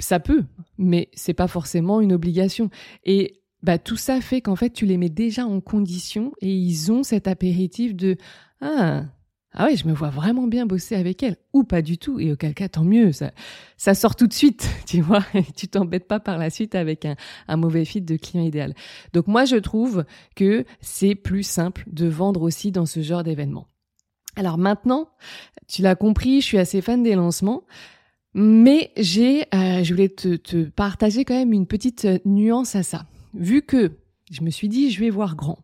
Ça 0.00 0.20
peut, 0.20 0.44
mais 0.76 1.08
c'est 1.14 1.34
pas 1.34 1.46
forcément 1.46 2.00
une 2.00 2.12
obligation. 2.12 2.68
Et 3.04 3.43
bah, 3.64 3.78
tout 3.78 3.96
ça 3.96 4.20
fait 4.20 4.42
qu'en 4.42 4.56
fait, 4.56 4.68
tu 4.68 4.84
les 4.84 4.98
mets 4.98 5.08
déjà 5.08 5.46
en 5.46 5.60
condition 5.60 6.32
et 6.42 6.54
ils 6.54 6.92
ont 6.92 7.02
cet 7.02 7.26
apéritif 7.26 7.94
de 7.94 8.18
Ah, 8.60 9.04
ah 9.52 9.64
ouais, 9.64 9.76
je 9.76 9.88
me 9.88 9.94
vois 9.94 10.10
vraiment 10.10 10.46
bien 10.46 10.66
bosser 10.66 10.96
avec 10.96 11.22
elle, 11.22 11.38
ou 11.54 11.64
pas 11.64 11.80
du 11.80 11.96
tout, 11.96 12.20
et 12.20 12.30
auquel 12.30 12.52
cas, 12.52 12.68
tant 12.68 12.84
mieux, 12.84 13.12
ça, 13.12 13.30
ça 13.78 13.94
sort 13.94 14.16
tout 14.16 14.26
de 14.26 14.34
suite, 14.34 14.68
tu 14.86 15.00
vois, 15.00 15.24
et 15.32 15.44
tu 15.56 15.66
t'embêtes 15.66 16.06
pas 16.06 16.20
par 16.20 16.36
la 16.36 16.50
suite 16.50 16.74
avec 16.74 17.06
un, 17.06 17.16
un 17.48 17.56
mauvais 17.56 17.86
fit 17.86 18.02
de 18.02 18.16
client 18.16 18.44
idéal. 18.44 18.74
Donc 19.14 19.28
moi, 19.28 19.46
je 19.46 19.56
trouve 19.56 20.04
que 20.36 20.66
c'est 20.82 21.14
plus 21.14 21.42
simple 21.42 21.84
de 21.86 22.06
vendre 22.06 22.42
aussi 22.42 22.70
dans 22.70 22.84
ce 22.84 23.00
genre 23.00 23.22
d'événement. 23.22 23.66
Alors 24.36 24.58
maintenant, 24.58 25.08
tu 25.68 25.80
l'as 25.80 25.94
compris, 25.94 26.42
je 26.42 26.46
suis 26.46 26.58
assez 26.58 26.82
fan 26.82 27.02
des 27.02 27.14
lancements. 27.14 27.64
Mais 28.36 28.90
j'ai, 28.96 29.42
euh, 29.54 29.84
je 29.84 29.94
voulais 29.94 30.08
te, 30.08 30.34
te 30.34 30.64
partager 30.64 31.24
quand 31.24 31.34
même 31.34 31.52
une 31.52 31.68
petite 31.68 32.08
nuance 32.24 32.74
à 32.74 32.82
ça 32.82 33.06
vu 33.34 33.62
que 33.62 33.92
je 34.30 34.42
me 34.42 34.50
suis 34.50 34.68
dit, 34.68 34.90
je 34.90 35.00
vais 35.00 35.10
voir 35.10 35.36
grand, 35.36 35.58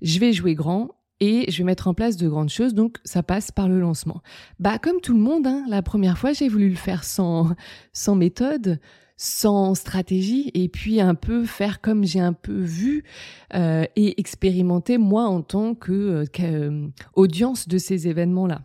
je 0.00 0.18
vais 0.18 0.32
jouer 0.32 0.54
grand, 0.54 0.90
et 1.20 1.48
je 1.52 1.58
vais 1.58 1.64
mettre 1.64 1.86
en 1.86 1.94
place 1.94 2.16
de 2.16 2.28
grandes 2.28 2.48
choses, 2.48 2.74
donc 2.74 2.98
ça 3.04 3.22
passe 3.22 3.52
par 3.52 3.68
le 3.68 3.78
lancement. 3.78 4.22
Bah 4.58 4.78
comme 4.78 5.00
tout 5.00 5.14
le 5.14 5.20
monde, 5.20 5.46
hein, 5.46 5.64
la 5.68 5.80
première 5.80 6.18
fois 6.18 6.32
j'ai 6.32 6.48
voulu 6.48 6.68
le 6.68 6.74
faire 6.74 7.04
sans 7.04 7.54
sans 7.92 8.16
méthode, 8.16 8.80
sans 9.16 9.76
stratégie 9.76 10.50
et 10.52 10.68
puis 10.68 11.00
un 11.00 11.14
peu 11.14 11.44
faire 11.44 11.80
comme 11.80 12.02
j'ai 12.04 12.18
un 12.18 12.32
peu 12.32 12.58
vu 12.58 13.04
euh, 13.54 13.84
et 13.94 14.20
expérimenter 14.20 14.98
moi 14.98 15.26
en 15.26 15.42
tant 15.42 15.76
que, 15.76 16.24
euh, 16.40 16.88
audience 17.14 17.68
de 17.68 17.78
ces 17.78 18.08
événements-là. 18.08 18.62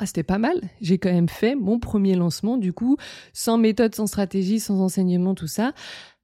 Ah, 0.00 0.06
c'était 0.06 0.24
pas 0.24 0.38
mal. 0.38 0.60
J'ai 0.80 0.98
quand 0.98 1.12
même 1.12 1.28
fait 1.28 1.54
mon 1.54 1.78
premier 1.78 2.16
lancement, 2.16 2.56
du 2.56 2.72
coup, 2.72 2.96
sans 3.32 3.56
méthode, 3.56 3.94
sans 3.94 4.08
stratégie, 4.08 4.58
sans 4.58 4.80
enseignement, 4.80 5.34
tout 5.34 5.46
ça, 5.46 5.72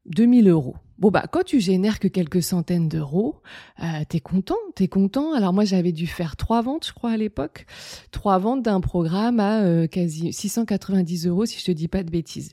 2000 0.07 0.49
euros. 0.49 0.77
Bon 0.99 1.11
bah 1.11 1.25
quand 1.31 1.43
tu 1.43 1.59
génères 1.59 1.99
que 1.99 2.07
quelques 2.07 2.43
centaines 2.43 2.89
d'euros, 2.89 3.41
euh, 3.83 4.05
t'es 4.09 4.21
content, 4.21 4.55
t'es 4.77 4.87
content. 4.87 5.33
Alors 5.33 5.53
moi 5.53 5.65
j'avais 5.65 5.91
dû 5.91 6.07
faire 6.07 6.37
trois 6.37 6.63
ventes, 6.63 6.87
je 6.87 6.93
crois 6.93 7.11
à 7.11 7.17
l'époque, 7.17 7.67
trois 8.13 8.39
ventes 8.39 8.63
d'un 8.63 8.81
programme 8.81 9.41
à 9.41 9.63
euh, 9.63 9.89
quasi 9.89 10.33
690 10.33 11.27
euros 11.27 11.47
si 11.47 11.59
je 11.59 11.65
te 11.65 11.73
dis 11.73 11.89
pas 11.89 12.05
de 12.05 12.11
bêtises. 12.11 12.53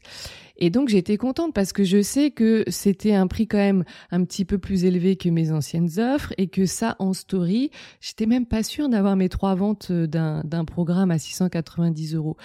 Et 0.57 0.71
donc 0.71 0.89
j'étais 0.89 1.17
contente 1.17 1.53
parce 1.53 1.71
que 1.71 1.83
je 1.83 2.01
sais 2.01 2.31
que 2.31 2.63
c'était 2.67 3.13
un 3.13 3.27
prix 3.27 3.47
quand 3.47 3.57
même 3.59 3.83
un 4.09 4.23
petit 4.23 4.43
peu 4.43 4.57
plus 4.57 4.85
élevé 4.85 5.15
que 5.15 5.29
mes 5.29 5.51
anciennes 5.51 5.99
offres 5.99 6.33
et 6.39 6.47
que 6.47 6.65
ça 6.65 6.95
en 6.97 7.13
story, 7.13 7.69
j'étais 7.99 8.25
même 8.25 8.47
pas 8.47 8.63
sûre 8.63 8.89
d'avoir 8.89 9.15
mes 9.15 9.29
trois 9.29 9.53
ventes 9.53 9.89
euh, 9.91 10.07
d'un 10.07 10.41
d'un 10.45 10.65
programme 10.65 11.11
à 11.11 11.19
690 11.19 12.15
euros. 12.15 12.37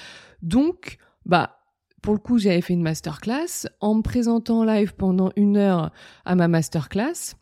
Donc 0.42 0.98
bah 1.24 1.56
pour 2.06 2.14
le 2.14 2.20
coup, 2.20 2.38
j'avais 2.38 2.60
fait 2.60 2.72
une 2.72 2.84
masterclass. 2.84 3.66
En 3.80 3.96
me 3.96 4.00
présentant 4.00 4.60
en 4.60 4.64
live 4.64 4.94
pendant 4.94 5.32
une 5.34 5.56
heure 5.56 5.90
à 6.24 6.36
ma 6.36 6.46
masterclass, 6.46 7.34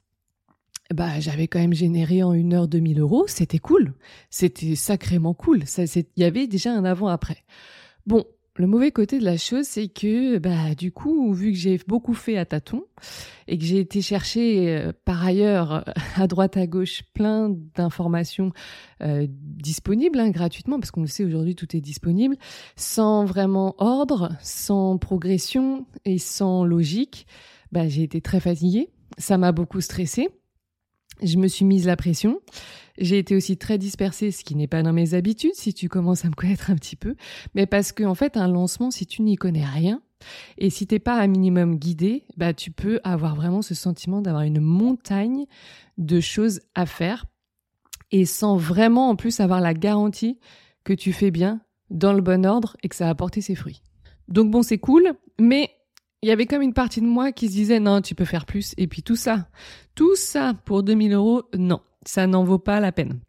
bah, 0.91 1.21
j'avais 1.21 1.49
quand 1.49 1.59
même 1.59 1.75
généré 1.75 2.23
en 2.23 2.33
une 2.33 2.55
heure 2.55 2.67
2000 2.67 2.99
euros. 2.99 3.27
C'était 3.27 3.59
cool. 3.59 3.93
C'était 4.31 4.75
sacrément 4.75 5.35
cool. 5.35 5.65
Il 5.77 6.07
y 6.17 6.25
avait 6.25 6.47
déjà 6.47 6.73
un 6.73 6.87
avant-après. 6.87 7.45
Bon, 8.07 8.25
le 8.57 8.69
mauvais 8.69 8.93
côté 8.93 9.19
de 9.19 9.25
la 9.25 9.37
chose, 9.37 9.65
c'est 9.67 9.89
que, 9.89 10.39
bah, 10.39 10.77
du 10.77 10.93
coup, 10.93 11.33
vu 11.33 11.51
que 11.51 11.59
j'ai 11.59 11.81
beaucoup 11.89 12.15
fait 12.15 12.37
à 12.37 12.45
tâtons 12.45 12.85
et 13.49 13.59
que 13.59 13.65
j'ai 13.65 13.81
été 13.81 14.01
chercher 14.01 14.77
euh, 14.77 14.93
par 15.05 15.25
ailleurs 15.25 15.85
à 16.17 16.27
droite 16.29 16.57
à 16.57 16.67
gauche 16.69 17.03
plein 17.15 17.51
d'informations 17.75 18.53
euh, 19.03 19.27
disponibles 19.29 20.21
hein, 20.21 20.31
gratuitement, 20.31 20.79
parce 20.79 20.93
qu'on 20.93 21.01
le 21.01 21.09
sait 21.09 21.25
aujourd'hui, 21.25 21.57
tout 21.57 21.77
est 21.77 21.81
disponible, 21.81 22.37
sans 22.77 23.25
vraiment 23.25 23.75
ordre, 23.79 24.31
sans 24.41 24.99
progression 24.99 25.87
et 26.05 26.19
sans 26.19 26.65
logique, 26.65 27.27
bah, 27.73 27.89
j'ai 27.89 28.05
été 28.05 28.21
très 28.21 28.39
fatiguée. 28.39 28.89
Ça 29.19 29.37
m'a 29.37 29.51
beaucoup 29.51 29.81
stressée. 29.81 30.29
Je 31.23 31.39
me 31.39 31.49
suis 31.49 31.65
mise 31.65 31.87
la 31.87 31.97
pression. 31.97 32.41
J'ai 32.99 33.19
été 33.19 33.35
aussi 33.35 33.57
très 33.57 33.79
dispersée, 33.79 34.31
ce 34.31 34.45
qui 34.45 34.55
n'est 34.55 34.69
pas 34.69 34.83
dans 34.83 34.93
mes 34.93 35.15
habitudes 35.15 35.55
si 35.55 35.75
tu 35.75 35.89
commences 35.89 36.25
à 36.25 36.29
me 36.29 36.35
connaître 36.35 36.71
un 36.71 36.77
petit 36.77 36.97
peu, 36.97 37.17
mais 37.55 37.67
parce 37.67 37.93
que 37.93 38.05
en 38.05 38.15
fait 38.15 38.37
un 38.37 38.49
lancement, 38.49 38.91
si 38.91 39.07
tu 39.07 39.23
n'y 39.23 39.37
connais 39.37 39.65
rien 39.65 40.01
et 40.59 40.71
si 40.71 40.87
t'es 40.87 41.01
pas 41.01 41.21
un 41.21 41.27
minimum 41.27 41.77
guidé, 41.77 42.25
bah 42.37 42.55
tu 42.55 42.71
peux 42.71 43.01
avoir 43.05 43.35
vraiment 43.35 43.63
ce 43.63 43.75
sentiment 43.75 44.23
d'avoir 44.23 44.43
une 44.43 44.61
montagne 44.61 45.47
de 45.99 46.21
choses 46.21 46.61
à 46.75 46.87
faire 46.87 47.27
et 48.11 48.25
sans 48.27 48.57
vraiment 48.57 49.11
en 49.11 49.17
plus 49.17 49.41
avoir 49.41 49.61
la 49.61 49.75
garantie 49.75 50.39
que 50.85 50.93
tu 50.93 51.13
fais 51.13 51.31
bien 51.31 51.61
dans 51.91 52.13
le 52.13 52.23
bon 52.23 52.47
ordre 52.47 52.77
et 52.83 52.89
que 52.89 52.97
ça 52.97 53.09
a 53.09 53.11
apporté 53.11 53.41
ses 53.41 53.55
fruits. 53.55 53.83
Donc 54.29 54.51
bon, 54.51 54.63
c'est 54.63 54.79
cool, 54.79 55.15
mais 55.41 55.71
il 56.23 56.29
y 56.29 56.31
avait 56.31 56.47
comme 56.47 56.63
une 56.63 56.73
partie 56.73 57.01
de 57.01 57.07
moi 57.07 57.33
qui 57.33 57.49
se 57.49 57.53
disait 57.53 57.81
non, 57.81 58.01
tu 58.01 58.15
peux 58.15 58.25
faire 58.25 58.47
plus. 58.47 58.73
Et 58.79 58.87
puis 58.87 59.03
tout 59.03 59.17
ça, 59.17 59.49
tout 59.95 60.17
ça 60.17 60.55
pour 60.65 60.83
2000 60.83 61.13
euros, 61.13 61.43
non, 61.55 61.81
ça 62.05 62.27
n'en 62.27 62.45
vaut 62.45 62.59
pas 62.59 62.81
la 62.81 62.93
peine. 62.93 63.21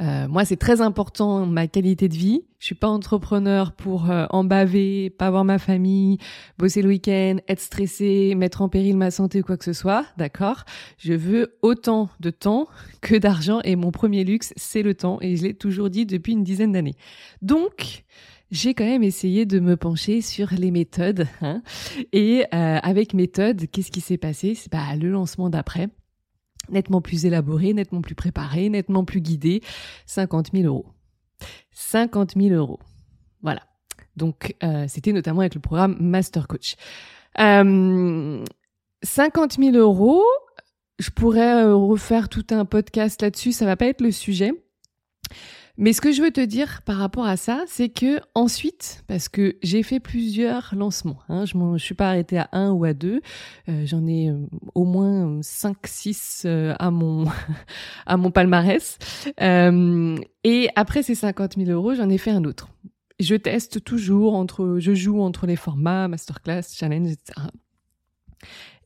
Euh, 0.00 0.26
moi, 0.26 0.44
c'est 0.46 0.56
très 0.56 0.80
important 0.80 1.44
ma 1.44 1.66
qualité 1.66 2.08
de 2.08 2.14
vie. 2.14 2.44
Je 2.58 2.66
suis 2.66 2.74
pas 2.74 2.88
entrepreneur 2.88 3.72
pour 3.72 4.10
euh, 4.10 4.24
en 4.30 4.42
baver, 4.42 5.10
pas 5.10 5.30
voir 5.30 5.44
ma 5.44 5.58
famille, 5.58 6.18
bosser 6.58 6.80
le 6.80 6.88
week-end, 6.88 7.36
être 7.48 7.60
stressé, 7.60 8.34
mettre 8.34 8.62
en 8.62 8.68
péril 8.68 8.96
ma 8.96 9.10
santé 9.10 9.40
ou 9.40 9.42
quoi 9.42 9.58
que 9.58 9.64
ce 9.64 9.74
soit. 9.74 10.06
D'accord? 10.16 10.64
Je 10.96 11.12
veux 11.12 11.58
autant 11.60 12.08
de 12.20 12.30
temps 12.30 12.68
que 13.02 13.16
d'argent 13.16 13.60
et 13.64 13.76
mon 13.76 13.90
premier 13.90 14.24
luxe, 14.24 14.54
c'est 14.56 14.82
le 14.82 14.94
temps 14.94 15.18
et 15.20 15.36
je 15.36 15.42
l'ai 15.42 15.54
toujours 15.54 15.90
dit 15.90 16.06
depuis 16.06 16.32
une 16.32 16.44
dizaine 16.44 16.72
d'années. 16.72 16.96
Donc, 17.42 18.04
j'ai 18.50 18.74
quand 18.74 18.84
même 18.84 19.02
essayé 19.02 19.44
de 19.44 19.60
me 19.60 19.76
pencher 19.76 20.22
sur 20.22 20.48
les 20.56 20.70
méthodes. 20.70 21.26
Hein. 21.42 21.62
Et 22.12 22.44
euh, 22.54 22.78
avec 22.82 23.12
méthode, 23.12 23.66
qu'est-ce 23.70 23.90
qui 23.90 24.00
s'est 24.00 24.18
passé? 24.18 24.54
C'est 24.54 24.70
bah, 24.70 24.96
le 24.98 25.10
lancement 25.10 25.50
d'après 25.50 25.88
nettement 26.72 27.00
plus 27.00 27.24
élaboré, 27.26 27.72
nettement 27.72 28.00
plus 28.00 28.14
préparé, 28.14 28.68
nettement 28.68 29.04
plus 29.04 29.20
guidé, 29.20 29.62
50 30.06 30.50
000 30.52 30.64
euros. 30.64 30.86
50 31.72 32.34
000 32.36 32.54
euros. 32.54 32.80
Voilà. 33.42 33.62
Donc, 34.16 34.54
euh, 34.62 34.86
c'était 34.88 35.12
notamment 35.12 35.40
avec 35.40 35.54
le 35.54 35.60
programme 35.60 35.96
Master 36.00 36.46
Coach. 36.46 36.76
Euh, 37.38 38.44
50 39.02 39.56
000 39.58 39.76
euros, 39.76 40.22
je 40.98 41.10
pourrais 41.10 41.64
euh, 41.64 41.74
refaire 41.74 42.28
tout 42.28 42.46
un 42.50 42.64
podcast 42.64 43.22
là-dessus, 43.22 43.52
ça 43.52 43.64
va 43.64 43.76
pas 43.76 43.86
être 43.86 44.00
le 44.00 44.10
sujet. 44.10 44.52
Mais 45.78 45.94
ce 45.94 46.00
que 46.02 46.12
je 46.12 46.20
veux 46.20 46.30
te 46.30 46.40
dire 46.40 46.82
par 46.84 46.98
rapport 46.98 47.24
à 47.24 47.36
ça, 47.36 47.64
c'est 47.66 47.88
que 47.88 48.20
ensuite, 48.34 49.04
parce 49.06 49.28
que 49.28 49.56
j'ai 49.62 49.82
fait 49.82 50.00
plusieurs 50.00 50.74
lancements, 50.76 51.18
hein, 51.28 51.46
je 51.46 51.56
ne 51.56 51.78
suis 51.78 51.94
pas 51.94 52.08
arrêtée 52.08 52.38
à 52.38 52.48
un 52.52 52.72
ou 52.72 52.84
à 52.84 52.92
deux, 52.92 53.22
euh, 53.68 53.86
j'en 53.86 54.06
ai 54.06 54.28
euh, 54.28 54.46
au 54.74 54.84
moins 54.84 55.40
cinq, 55.42 55.78
six 55.86 56.42
euh, 56.44 56.74
à 56.78 56.90
mon 56.90 57.24
à 58.06 58.16
mon 58.16 58.30
palmarès. 58.30 58.98
et 59.38 60.68
après 60.76 61.02
ces 61.02 61.14
50 61.14 61.56
000 61.56 61.70
euros, 61.70 61.94
j'en 61.94 62.10
ai 62.10 62.18
fait 62.18 62.30
un 62.30 62.44
autre. 62.44 62.68
Je 63.18 63.34
teste 63.34 63.82
toujours 63.82 64.34
entre, 64.34 64.76
je 64.78 64.94
joue 64.94 65.22
entre 65.22 65.46
les 65.46 65.56
formats 65.56 66.08
masterclass, 66.08 66.62
challenge, 66.74 67.12
etc. 67.12 67.40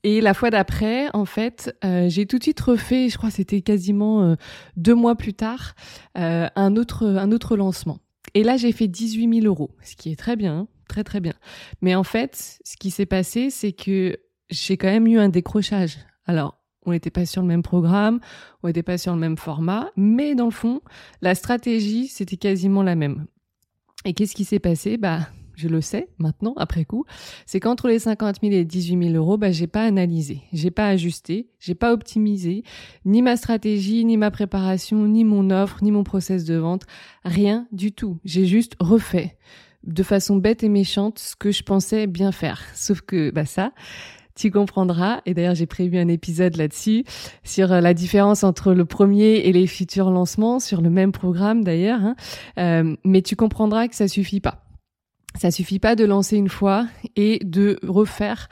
Et 0.05 0.21
la 0.21 0.35
fois 0.35 0.51
d'après, 0.51 1.09
en 1.15 1.25
fait, 1.25 1.77
euh, 1.85 2.09
j'ai 2.09 2.27
tout 2.27 2.39
de 2.39 2.43
suite 2.45 2.61
refait, 2.61 3.09
je 3.09 3.17
crois 3.17 3.31
que 3.31 3.37
c'était 3.37 3.61
quasiment 3.61 4.23
euh, 4.23 4.35
deux 4.77 4.95
mois 4.95 5.17
plus 5.17 5.35
tard, 5.35 5.75
euh, 6.17 6.49
un, 6.55 6.77
autre, 6.77 7.07
un 7.07 7.33
autre 7.33 7.57
lancement. 7.57 7.99
Et 8.35 8.45
là, 8.45 8.57
j'ai 8.57 8.71
fait 8.71 8.87
18 8.87 9.41
000 9.41 9.47
euros, 9.47 9.71
ce 9.83 9.97
qui 9.97 10.13
est 10.13 10.17
très 10.17 10.37
bien, 10.37 10.69
très 10.89 11.03
très 11.03 11.19
bien. 11.19 11.35
Mais 11.81 11.95
en 11.95 12.05
fait, 12.05 12.61
ce 12.65 12.77
qui 12.77 12.91
s'est 12.91 13.07
passé, 13.07 13.51
c'est 13.51 13.73
que 13.73 14.17
j'ai 14.49 14.77
quand 14.77 14.87
même 14.87 15.09
eu 15.09 15.19
un 15.19 15.29
décrochage. 15.29 15.99
Alors, 16.25 16.57
on 16.85 16.93
n'était 16.93 17.11
pas 17.11 17.27
sur 17.27 17.43
le 17.43 17.49
même 17.49 17.65
programme, 17.65 18.21
on 18.63 18.69
n'était 18.69 18.85
pas 18.85 18.99
sur 18.99 19.13
le 19.13 19.19
même 19.19 19.37
format, 19.37 19.91
mais 19.97 20.37
dans 20.37 20.45
le 20.45 20.53
fond, 20.53 20.83
la 21.21 21.35
stratégie, 21.35 22.07
c'était 22.07 22.37
quasiment 22.37 22.85
la 22.85 22.95
même. 22.95 23.27
Et 24.05 24.15
qu'est-ce 24.15 24.37
qui 24.37 24.45
s'est 24.45 24.61
passé? 24.61 24.99
Bah, 24.99 25.29
je 25.57 25.69
le 25.69 25.81
sais 25.81 26.09
maintenant, 26.19 26.55
après 26.57 26.85
coup, 26.85 27.05
c'est 27.47 27.61
qu'entre 27.61 27.89
les 27.89 27.99
50 27.99 28.37
000 28.43 28.53
et 28.53 28.65
18 28.65 29.11
000 29.11 29.17
euros, 29.17 29.37
bah, 29.37 29.51
j'ai 29.51 29.67
pas 29.67 29.85
analysé, 29.85 30.43
j'ai 30.53 30.71
pas 30.71 30.89
ajusté, 30.89 31.49
j'ai 31.59 31.75
pas 31.75 31.93
optimisé 31.93 32.63
ni 33.05 33.23
ma 33.23 33.37
stratégie, 33.37 34.05
ni 34.05 34.17
ma 34.17 34.31
préparation, 34.31 35.07
ni 35.07 35.25
mon 35.25 35.51
offre, 35.51 35.79
ni 35.83 35.91
mon 35.91 36.05
process 36.05 36.45
de 36.45 36.57
vente, 36.57 36.85
rien 37.25 37.67
du 37.73 37.93
tout. 37.93 38.19
J'ai 38.25 38.47
juste 38.47 38.77
refait 38.79 39.37
de 39.85 40.03
façon 40.03 40.37
bête 40.37 40.63
et 40.63 40.69
méchante 40.69 41.19
ce 41.19 41.37
que 41.37 41.51
je 41.51 41.63
pensais 41.63 42.07
bien 42.07 42.33
faire. 42.33 42.63
Sauf 42.75 43.01
que, 43.01 43.31
bah, 43.31 43.47
ça, 43.47 43.73
tu 44.37 44.51
comprendras, 44.51 45.23
et 45.25 45.35
d'ailleurs 45.35 45.55
j'ai 45.55 45.67
prévu 45.67 45.99
un 45.99 46.09
épisode 46.09 46.57
là-dessus, 46.57 47.05
sur 47.43 47.73
euh, 47.73 47.81
la 47.81 47.95
différence 47.95 48.45
entre 48.45 48.73
le 48.73 48.85
premier 48.85 49.37
et 49.37 49.53
les 49.53 49.67
futurs 49.67 50.11
lancements, 50.11 50.61
sur 50.61 50.83
le 50.83 50.91
même 50.91 51.11
programme 51.11 51.65
d'ailleurs, 51.65 52.01
hein. 52.01 52.17
euh, 52.59 52.97
mais 53.03 53.23
tu 53.23 53.35
comprendras 53.35 53.89
que 53.89 53.97
ça 53.97 54.09
suffit 54.09 54.41
pas. 54.41 54.66
Ça 55.39 55.51
suffit 55.51 55.79
pas 55.79 55.97
de 55.97 56.05
lancer 56.05 56.37
une 56.37 56.49
fois 56.49 56.87
et 57.15 57.39
de 57.45 57.79
refaire 57.83 58.49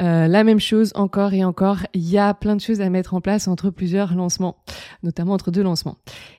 euh, 0.00 0.26
la 0.28 0.44
même 0.44 0.60
chose 0.60 0.92
encore 0.94 1.32
et 1.32 1.44
encore. 1.44 1.78
Il 1.94 2.08
y 2.08 2.18
a 2.18 2.34
plein 2.34 2.56
de 2.56 2.60
choses 2.60 2.80
à 2.80 2.90
mettre 2.90 3.14
en 3.14 3.20
place 3.20 3.48
entre 3.48 3.70
plusieurs 3.70 4.14
lancements, 4.14 4.56
notamment 5.02 5.32
entre 5.32 5.50
deux 5.50 5.62
lancements. 5.62 5.96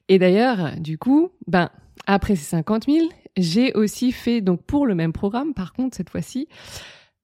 Et 0.07 0.19
d'ailleurs, 0.19 0.71
du 0.79 0.97
coup, 0.97 1.29
ben 1.47 1.69
après 2.05 2.36
ces 2.36 2.45
50 2.45 2.86
000, 2.86 3.07
j'ai 3.38 3.73
aussi 3.73 4.12
fait 4.12 4.41
donc 4.41 4.62
pour 4.63 4.86
le 4.86 4.95
même 4.95 5.13
programme. 5.13 5.53
Par 5.53 5.73
contre, 5.73 5.97
cette 5.97 6.10
fois-ci, 6.10 6.47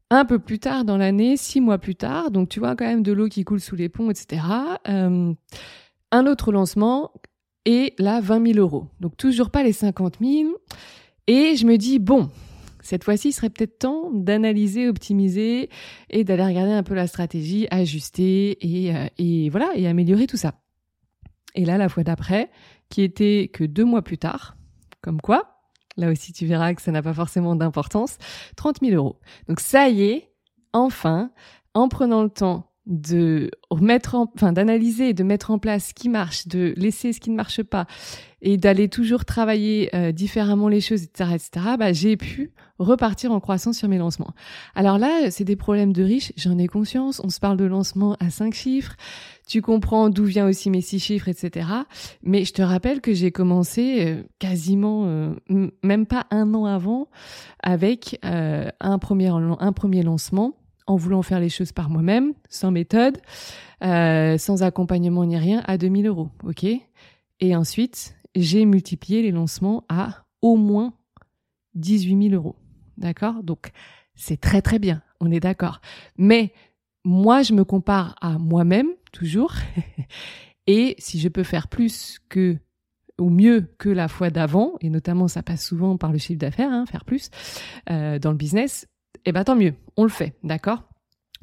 un 0.09 0.25
peu 0.25 0.39
plus 0.39 0.59
tard 0.59 0.83
dans 0.86 0.97
l'année, 0.97 1.38
six 1.38 1.62
mois 1.62 1.77
plus 1.77 1.95
tard, 1.95 2.31
donc 2.31 2.49
tu 2.49 2.59
vois 2.59 2.75
quand 2.75 2.86
même 2.86 3.03
de 3.03 3.12
l'eau 3.12 3.27
qui 3.27 3.43
coule 3.43 3.59
sous 3.59 3.75
les 3.75 3.89
ponts, 3.89 4.09
etc. 4.09 4.43
Euh, 4.88 5.33
un 6.12 6.27
autre 6.27 6.51
lancement 6.51 7.12
et 7.65 7.93
là 7.97 8.19
20 8.19 8.53
000 8.53 8.59
euros. 8.59 8.88
Donc 8.99 9.17
toujours 9.17 9.49
pas 9.49 9.63
les 9.63 9.73
50 9.73 10.17
000. 10.21 10.49
Et 11.27 11.55
je 11.55 11.65
me 11.65 11.77
dis 11.77 11.99
bon, 11.99 12.29
cette 12.84 13.06
fois-ci, 13.06 13.30
il 13.30 13.32
serait 13.32 13.50
peut-être 13.50 13.80
temps 13.80 14.12
d'analyser, 14.12 14.89
optimiser 14.89 15.69
et 16.10 16.24
d'aller 16.24 16.46
regarder 16.46 16.74
un 16.74 16.84
peu 16.84 16.93
la 16.93 17.08
stratégie, 17.08 17.65
ajuster 17.72 18.58
et, 18.62 18.96
euh, 18.96 19.08
et 19.17 19.50
voilà, 19.50 19.72
et 19.76 19.88
améliorer 19.88 20.28
tout 20.28 20.38
ça. 20.38 20.54
Et 21.56 21.65
là, 21.65 21.78
la 21.78 21.88
fois 21.88 22.04
d'après, 22.04 22.52
qui 22.89 23.02
était 23.02 23.50
que 23.52 23.63
deux 23.63 23.86
mois 23.86 24.02
plus 24.02 24.17
tard, 24.17 24.58
comme 25.02 25.22
quoi, 25.22 25.62
là 25.96 26.10
aussi 26.10 26.34
tu 26.34 26.46
verras 26.46 26.74
que 26.74 26.82
ça 26.82 26.91
n'a 26.91 27.02
pas 27.02 27.13
forcément 27.13 27.56
d'importance, 27.56 28.17
30 28.58 28.82
000 28.82 28.96
euros. 28.96 29.19
Donc 29.48 29.62
ça 29.62 29.88
y 29.89 30.04
est, 30.04 30.34
enfin, 30.74 31.32
en 31.74 31.88
prenant 31.88 32.22
le 32.22 32.30
temps 32.30 32.72
de 32.86 33.50
mettre 33.80 34.15
en, 34.15 34.30
enfin 34.36 34.52
d'analyser, 34.52 35.13
de 35.13 35.24
mettre 35.24 35.52
en 35.52 35.60
place 35.60 35.88
ce 35.88 35.93
qui 35.93 36.10
marche, 36.10 36.48
de 36.48 36.74
laisser 36.76 37.13
ce 37.13 37.19
qui 37.19 37.30
ne 37.30 37.36
marche 37.36 37.63
pas, 37.63 37.86
et 38.41 38.58
d'aller 38.58 38.89
toujours 38.89 39.24
travailler 39.24 39.89
euh, 39.96 40.12
différemment 40.12 40.67
les 40.67 40.82
choses, 40.82 41.04
etc., 41.04 41.32
etc., 41.36 41.65
bah, 41.80 41.93
j'ai 41.93 42.17
pu 42.17 42.52
repartir 42.80 43.32
en 43.32 43.39
croissance 43.39 43.78
sur 43.78 43.88
mes 43.88 43.98
lancements. 43.98 44.34
Alors 44.76 44.98
là, 44.98 45.32
c'est 45.32 45.46
des 45.46 45.56
problèmes 45.56 45.93
de 45.93 46.04
riches, 46.04 46.34
j'en 46.36 46.58
ai 46.58 46.67
conscience. 46.67 47.22
On 47.24 47.30
se 47.30 47.39
parle 47.39 47.56
de 47.56 47.63
lancement 47.63 48.17
à 48.19 48.30
cinq 48.30 48.54
chiffres. 48.54 48.96
Tu 49.48 49.62
comprends 49.62 50.10
d'où 50.10 50.26
vient 50.26 50.48
aussi 50.48 50.69
mes 50.69 50.82
six 50.82 51.00
chiffres, 51.00 51.30
etc. 51.30 51.67
Mais 52.22 52.43
je 52.43 52.52
te 52.52 52.62
rappelle 52.62 53.00
que 53.00 53.13
j'ai 53.13 53.32
commencé 53.32 54.06
euh, 54.06 54.24
quasiment, 54.39 55.06
euh, 55.06 55.34
même 55.82 56.06
pas 56.06 56.26
un 56.32 56.54
an 56.54 56.65
avant, 56.65 57.08
avec 57.62 58.19
un 58.24 59.00
premier 59.00 59.28
un 59.30 59.72
premier 59.72 60.04
lancement 60.04 60.58
en 60.88 60.96
voulant 60.96 61.22
faire 61.22 61.39
les 61.39 61.50
choses 61.50 61.72
par 61.72 61.89
moi-même, 61.89 62.34
sans 62.50 62.72
méthode, 62.72 63.19
euh, 63.84 64.38
sans 64.38 64.63
accompagnement 64.63 65.26
ni 65.26 65.38
rien, 65.38 65.63
à 65.65 65.78
2000 65.78 66.08
euros. 66.08 66.30
OK? 66.43 66.65
Et 67.39 67.56
ensuite, 67.56 68.15
j'ai 68.36 68.65
multiplié 68.65 69.22
les 69.22 69.32
lancements 69.32 69.86
à 69.89 70.26
au 70.41 70.56
moins 70.56 70.93
18 71.76 72.30
000 72.30 72.36
euros. 72.36 72.56
D'accord? 72.98 73.43
Donc, 73.43 73.72
c'est 74.15 74.39
très 74.39 74.62
très 74.62 74.80
bien, 74.80 75.02
on 75.19 75.32
est 75.32 75.39
d'accord. 75.39 75.82
Mais 76.17 76.54
moi, 77.04 77.41
je 77.41 77.54
me 77.54 77.63
compare 77.63 78.15
à 78.22 78.38
moi-même, 78.38 78.88
toujours. 79.12 79.54
et 80.67 80.96
si 81.00 81.19
je 81.19 81.30
peux 81.30 81.43
faire 81.43 81.67
plus 81.67 82.19
que 82.30 82.58
ou 83.19 83.30
mieux 83.30 83.67
que 83.78 83.89
la 83.89 84.08
fois 84.08 84.30
d'avant, 84.30 84.74
et 84.82 84.89
notamment 84.89 85.28
ça 85.28 85.43
passe 85.43 85.63
souvent 85.63 85.98
par 85.98 86.12
le 86.12 86.17
chiffre 86.17 86.39
d'affaires, 86.39 86.72
hein, 86.72 86.86
faire 86.86 87.06
plus 87.06 87.30
euh, 87.89 88.17
dans 88.17 88.32
le 88.32 88.38
business, 88.38 88.88
eh 89.26 89.32
ben 89.32 89.43
tant 89.43 89.56
mieux, 89.56 89.73
on 89.97 90.04
le 90.04 90.10
fait, 90.10 90.36
d'accord? 90.43 90.84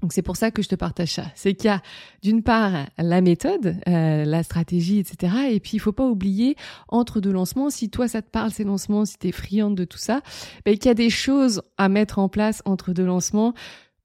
Donc 0.03 0.13
c'est 0.13 0.23
pour 0.23 0.37
ça 0.37 0.51
que 0.51 0.63
je 0.63 0.69
te 0.69 0.75
partage 0.75 1.13
ça. 1.13 1.25
C'est 1.35 1.55
qu'il 1.55 1.67
y 1.67 1.73
a 1.73 1.83
d'une 2.23 2.43
part 2.43 2.87
la 2.99 3.21
méthode, 3.21 3.77
euh, 3.87 4.25
la 4.25 4.43
stratégie, 4.43 4.99
etc. 4.99 5.51
Et 5.51 5.61
puis 5.61 5.73
il 5.75 5.79
faut 5.79 5.93
pas 5.93 6.07
oublier 6.07 6.57
entre 6.89 7.21
deux 7.21 7.33
lancements, 7.33 7.71
si 7.71 7.91
toi 7.91 8.09
ça 8.09 8.23
te 8.23 8.31
parle 8.31 8.51
ces 8.51 8.65
lancements, 8.65 9.05
si 9.05 9.19
tu 9.19 9.29
es 9.29 9.33
friande 9.33 9.75
de 9.75 9.85
tout 9.85 9.99
ça, 9.99 10.23
ben, 10.65 10.77
qu'il 10.77 10.87
y 10.87 10.91
a 10.91 10.95
des 10.95 11.11
choses 11.11 11.63
à 11.77 11.89
mettre 11.89 12.19
en 12.19 12.29
place 12.29 12.63
entre 12.65 12.93
deux 12.93 13.05
lancements, 13.05 13.55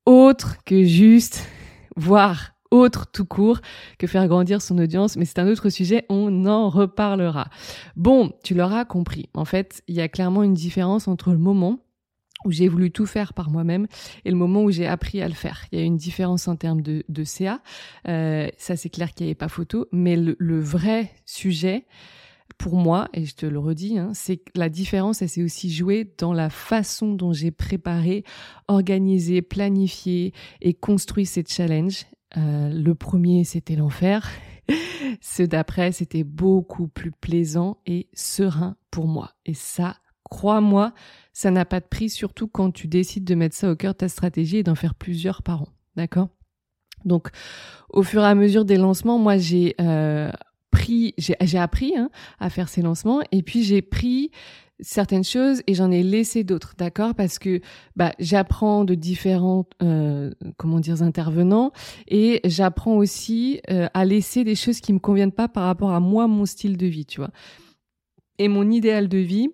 autres 0.06 0.58
que 0.66 0.84
juste 0.84 1.48
voir 1.96 2.52
autre 2.72 3.06
tout 3.10 3.26
court 3.26 3.62
que 3.98 4.08
faire 4.08 4.28
grandir 4.28 4.62
son 4.62 4.78
audience, 4.78 5.16
mais 5.16 5.24
c'est 5.24 5.40
un 5.40 5.48
autre 5.48 5.70
sujet, 5.70 6.06
on 6.10 6.46
en 6.46 6.70
reparlera. 6.70 7.48
Bon, 7.96 8.34
tu 8.44 8.54
l'auras 8.54 8.84
compris. 8.84 9.30
En 9.34 9.46
fait, 9.46 9.82
il 9.88 9.96
y 9.96 10.02
a 10.02 10.10
clairement 10.10 10.44
une 10.44 10.54
différence 10.54 11.08
entre 11.08 11.32
le 11.32 11.38
moment 11.38 11.85
où 12.46 12.52
j'ai 12.52 12.68
voulu 12.68 12.92
tout 12.92 13.06
faire 13.06 13.34
par 13.34 13.50
moi-même 13.50 13.88
et 14.24 14.30
le 14.30 14.38
moment 14.38 14.64
où 14.64 14.72
j'ai 14.72 14.88
appris 14.88 15.22
à 15.22 15.28
le 15.28 15.34
faire. 15.34 15.66
Il 15.72 15.80
y 15.80 15.82
a 15.82 15.86
une 15.86 15.98
différence 15.98 16.48
en 16.48 16.56
termes 16.56 16.82
de, 16.82 17.04
de 17.10 17.24
CA. 17.24 17.62
Euh, 18.08 18.48
ça, 18.58 18.78
c'est 18.78 18.90
clair 18.90 19.14
qu'il 19.14 19.26
n'y 19.26 19.32
avait 19.32 19.36
pas 19.36 19.50
photo. 19.50 19.88
Mais 19.92 20.16
le, 20.16 20.60
vrai 20.60 21.12
sujet, 21.26 21.86
pour 22.58 22.76
moi, 22.76 23.10
et 23.14 23.26
je 23.26 23.36
te 23.36 23.46
le 23.46 23.60
redis, 23.60 23.98
hein, 23.98 24.12
c'est 24.14 24.38
que 24.38 24.52
la 24.56 24.70
différence, 24.70 25.22
elle 25.22 25.30
s'est 25.30 25.44
aussi 25.44 25.72
jouée 25.72 26.14
dans 26.18 26.34
la 26.34 26.50
façon 26.50 27.14
dont 27.14 27.34
j'ai 27.34 27.52
préparé, 27.52 28.24
organisé, 28.68 29.42
planifié 29.42 30.34
et 30.62 30.74
construit 30.74 31.26
ces 31.26 31.44
challenges. 31.46 32.06
Euh, 32.38 32.70
le 32.70 32.96
premier, 32.96 33.44
c'était 33.44 33.76
l'enfer. 33.76 34.30
Ceux 35.22 35.48
d'après, 35.48 35.92
c'était 35.92 36.24
beaucoup 36.24 36.88
plus 36.88 37.12
plaisant 37.12 37.78
et 37.86 38.08
serein 38.14 38.78
pour 38.92 39.08
moi. 39.08 39.32
Et 39.46 39.54
ça, 39.54 39.98
crois-moi, 40.30 40.94
ça 41.34 41.52
n'a 41.52 41.66
pas 41.66 41.80
de 41.80 41.86
prix, 41.86 42.10
surtout 42.10 42.48
quand 42.48 42.72
tu 42.72 42.88
décides 42.88 43.26
de 43.26 43.36
mettre 43.36 43.56
ça 43.56 43.72
au 43.72 43.76
cœur 43.76 43.94
de 43.94 43.98
ta 43.98 44.10
stratégie 44.10 44.58
et 44.58 44.64
d'en 44.64 44.76
faire 44.76 44.96
plusieurs 44.96 45.42
par 45.42 45.64
an. 45.64 45.68
D'accord? 45.96 46.30
Donc, 47.04 47.30
au 47.90 48.04
fur 48.04 48.22
et 48.22 48.28
à 48.28 48.36
mesure 48.36 48.66
des 48.66 48.78
lancements, 48.78 49.20
moi, 49.20 49.38
j'ai 49.38 49.76
euh, 49.80 50.32
pris, 50.72 51.14
j'ai 51.18 51.58
appris 51.58 51.96
hein, 51.96 52.10
à 52.40 52.50
faire 52.50 52.70
ces 52.70 52.82
lancements 52.82 53.22
et 53.32 53.44
puis 53.44 53.64
j'ai 53.64 53.82
pris 53.82 54.32
certaines 54.82 55.24
choses 55.24 55.62
et 55.68 55.74
j'en 55.74 55.90
ai 55.92 56.04
laissé 56.04 56.44
d'autres, 56.44 56.74
d'accord? 56.78 57.16
Parce 57.16 57.40
que 57.40 57.62
bah, 57.96 58.12
j'apprends 58.20 58.84
de 58.84 58.94
différents 58.94 59.66
euh, 59.82 60.32
comment 60.58 60.80
dire 60.80 61.02
intervenants 61.02 61.72
et 62.08 62.42
j'apprends 62.44 62.98
aussi 62.98 63.62
euh, 63.70 63.88
à 63.94 64.04
laisser 64.04 64.44
des 64.44 64.56
choses 64.56 64.82
qui 64.82 64.92
me 64.92 65.00
conviennent 65.00 65.32
pas 65.32 65.48
par 65.48 65.64
rapport 65.64 65.92
à 65.92 66.00
moi, 66.00 66.28
mon 66.28 66.46
style 66.46 66.78
de 66.78 66.88
vie, 66.88 67.06
tu 67.06 67.22
vois? 67.22 67.32
Et 68.38 68.50
mon 68.50 68.70
idéal 68.70 69.08
de 69.08 69.18
vie, 69.18 69.50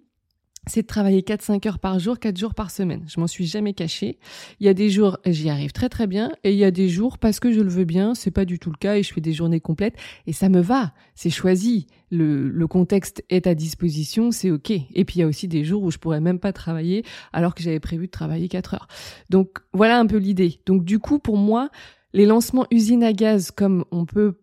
c'est 0.68 0.84
de 0.84 0.88
travailler 0.88 1.22
4-5 1.22 1.68
heures 1.68 1.80
par 1.80 1.98
jour, 1.98 2.20
4 2.20 2.38
jours 2.38 2.54
par 2.54 2.70
semaine. 2.70 3.04
Je 3.08 3.20
m'en 3.20 3.28
suis 3.28 3.46
jamais 3.48 3.74
cachée. 3.74 4.20
Il 4.60 4.66
y 4.66 4.70
a 4.70 4.74
des 4.74 4.90
jours, 4.90 5.18
j'y 5.26 5.50
arrive 5.50 5.72
très 5.72 5.90
très 5.90 6.06
bien, 6.06 6.32
et 6.44 6.52
il 6.52 6.58
y 6.58 6.64
a 6.64 6.72
des 6.72 6.88
jours, 6.88 7.18
parce 7.18 7.40
que 7.40 7.52
je 7.52 7.62
le 7.62 7.70
veux 7.70 7.84
bien, 7.84 8.14
c'est 8.14 8.32
pas 8.32 8.46
du 8.46 8.60
tout 8.60 8.70
le 8.70 8.78
cas, 8.78 8.96
et 8.96 9.04
je 9.04 9.12
fais 9.12 9.22
des 9.22 9.34
journées 9.34 9.60
complètes, 9.60 9.96
et 10.28 10.34
ça 10.34 10.50
me 10.50 10.62
va, 10.62 10.94
c'est 11.16 11.32
choisi. 11.32 11.88
Le, 12.12 12.50
le 12.50 12.68
contexte 12.68 13.24
est 13.30 13.48
à 13.48 13.56
disposition, 13.56 14.32
c'est 14.32 14.52
ok. 14.52 14.70
Et 14.70 15.06
puis 15.06 15.16
il 15.16 15.20
y 15.20 15.24
a 15.24 15.28
aussi 15.28 15.48
des 15.48 15.64
jours 15.64 15.82
où 15.82 15.92
je 15.92 15.98
pourrais 15.98 16.22
même 16.22 16.40
pas 16.40 16.54
travailler, 16.54 17.04
alors 17.34 17.56
que 17.56 17.64
j'avais 17.64 17.80
prévu 17.80 18.06
de 18.06 18.12
travailler 18.12 18.48
4 18.48 18.76
heures. 18.76 18.88
Donc 19.30 19.60
voilà 19.74 19.98
un 19.98 20.06
peu 20.06 20.18
l'idée. 20.18 20.60
Donc 20.66 20.84
du 20.84 21.00
coup, 21.00 21.18
pour 21.18 21.38
moi, 21.38 21.70
les 22.14 22.26
lancements 22.26 22.68
usine 22.70 23.04
à 23.04 23.14
gaz, 23.14 23.52
comme 23.52 23.86
on 23.92 24.06
peut 24.06 24.36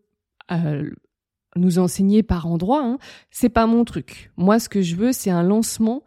euh, 0.50 0.90
nous 1.58 1.78
enseigner 1.78 2.22
par 2.22 2.46
endroits, 2.46 2.82
hein, 2.82 2.98
c'est 3.30 3.48
pas 3.48 3.66
mon 3.66 3.84
truc. 3.84 4.30
Moi, 4.36 4.58
ce 4.58 4.68
que 4.68 4.82
je 4.82 4.96
veux, 4.96 5.12
c'est 5.12 5.30
un 5.30 5.42
lancement 5.42 6.02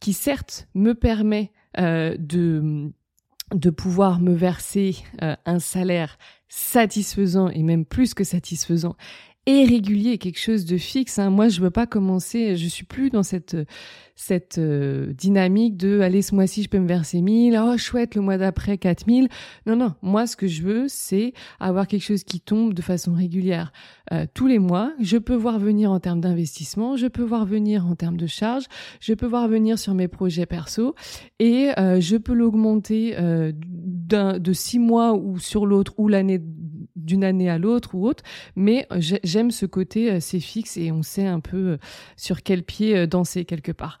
qui 0.00 0.12
certes 0.12 0.68
me 0.74 0.94
permet 0.94 1.52
euh, 1.78 2.16
de 2.18 3.70
pouvoir 3.70 4.20
me 4.20 4.34
verser 4.34 4.96
euh, 5.22 5.36
un 5.46 5.58
salaire 5.58 6.18
satisfaisant 6.48 7.48
et 7.48 7.62
même 7.62 7.84
plus 7.84 8.14
que 8.14 8.24
satisfaisant 8.24 8.96
et 9.46 9.64
régulier, 9.64 10.18
quelque 10.18 10.40
chose 10.40 10.64
de 10.64 10.76
fixe. 10.76 11.18
Hein. 11.18 11.30
Moi, 11.30 11.48
je 11.48 11.60
veux 11.60 11.70
pas 11.70 11.86
commencer, 11.86 12.56
je 12.56 12.66
suis 12.66 12.84
plus 12.84 13.10
dans 13.10 13.22
cette 13.22 13.56
cette 14.16 14.56
euh, 14.56 15.12
dynamique 15.12 15.76
de 15.76 16.00
allez 16.00 16.22
ce 16.22 16.34
mois-ci 16.34 16.62
je 16.62 16.70
peux 16.70 16.78
me 16.78 16.88
verser 16.88 17.20
1000, 17.20 17.60
oh 17.62 17.76
chouette 17.76 18.14
le 18.14 18.22
mois 18.22 18.38
d'après 18.38 18.78
4000. 18.78 19.28
Non 19.66 19.76
non, 19.76 19.94
moi 20.00 20.26
ce 20.26 20.36
que 20.36 20.46
je 20.46 20.62
veux 20.62 20.86
c'est 20.88 21.34
avoir 21.60 21.86
quelque 21.86 22.02
chose 22.02 22.24
qui 22.24 22.40
tombe 22.40 22.72
de 22.72 22.80
façon 22.80 23.12
régulière 23.12 23.72
euh, 24.12 24.24
tous 24.32 24.46
les 24.46 24.58
mois. 24.58 24.92
Je 25.00 25.18
peux 25.18 25.34
voir 25.34 25.58
venir 25.58 25.92
en 25.92 26.00
termes 26.00 26.22
d'investissement, 26.22 26.96
je 26.96 27.06
peux 27.06 27.22
voir 27.22 27.44
venir 27.44 27.86
en 27.86 27.94
termes 27.94 28.16
de 28.16 28.26
charges, 28.26 28.64
je 29.00 29.12
peux 29.12 29.26
voir 29.26 29.48
venir 29.48 29.78
sur 29.78 29.92
mes 29.92 30.08
projets 30.08 30.46
perso 30.46 30.94
et 31.38 31.70
euh, 31.78 32.00
je 32.00 32.16
peux 32.16 32.32
l'augmenter 32.32 33.16
d'un 33.54 34.38
de 34.38 34.52
six 34.54 34.78
mois 34.78 35.12
ou 35.12 35.38
sur 35.38 35.66
l'autre 35.66 35.92
ou 35.98 36.08
l'année 36.08 36.40
d'une 37.06 37.24
année 37.24 37.48
à 37.48 37.58
l'autre 37.58 37.94
ou 37.94 38.06
autre, 38.06 38.22
mais 38.56 38.86
j'aime 38.98 39.50
ce 39.50 39.64
côté 39.64 40.20
c'est 40.20 40.40
fixe 40.40 40.76
et 40.76 40.92
on 40.92 41.02
sait 41.02 41.26
un 41.26 41.40
peu 41.40 41.78
sur 42.16 42.42
quel 42.42 42.62
pied 42.62 43.06
danser 43.06 43.44
quelque 43.44 43.72
part. 43.72 43.98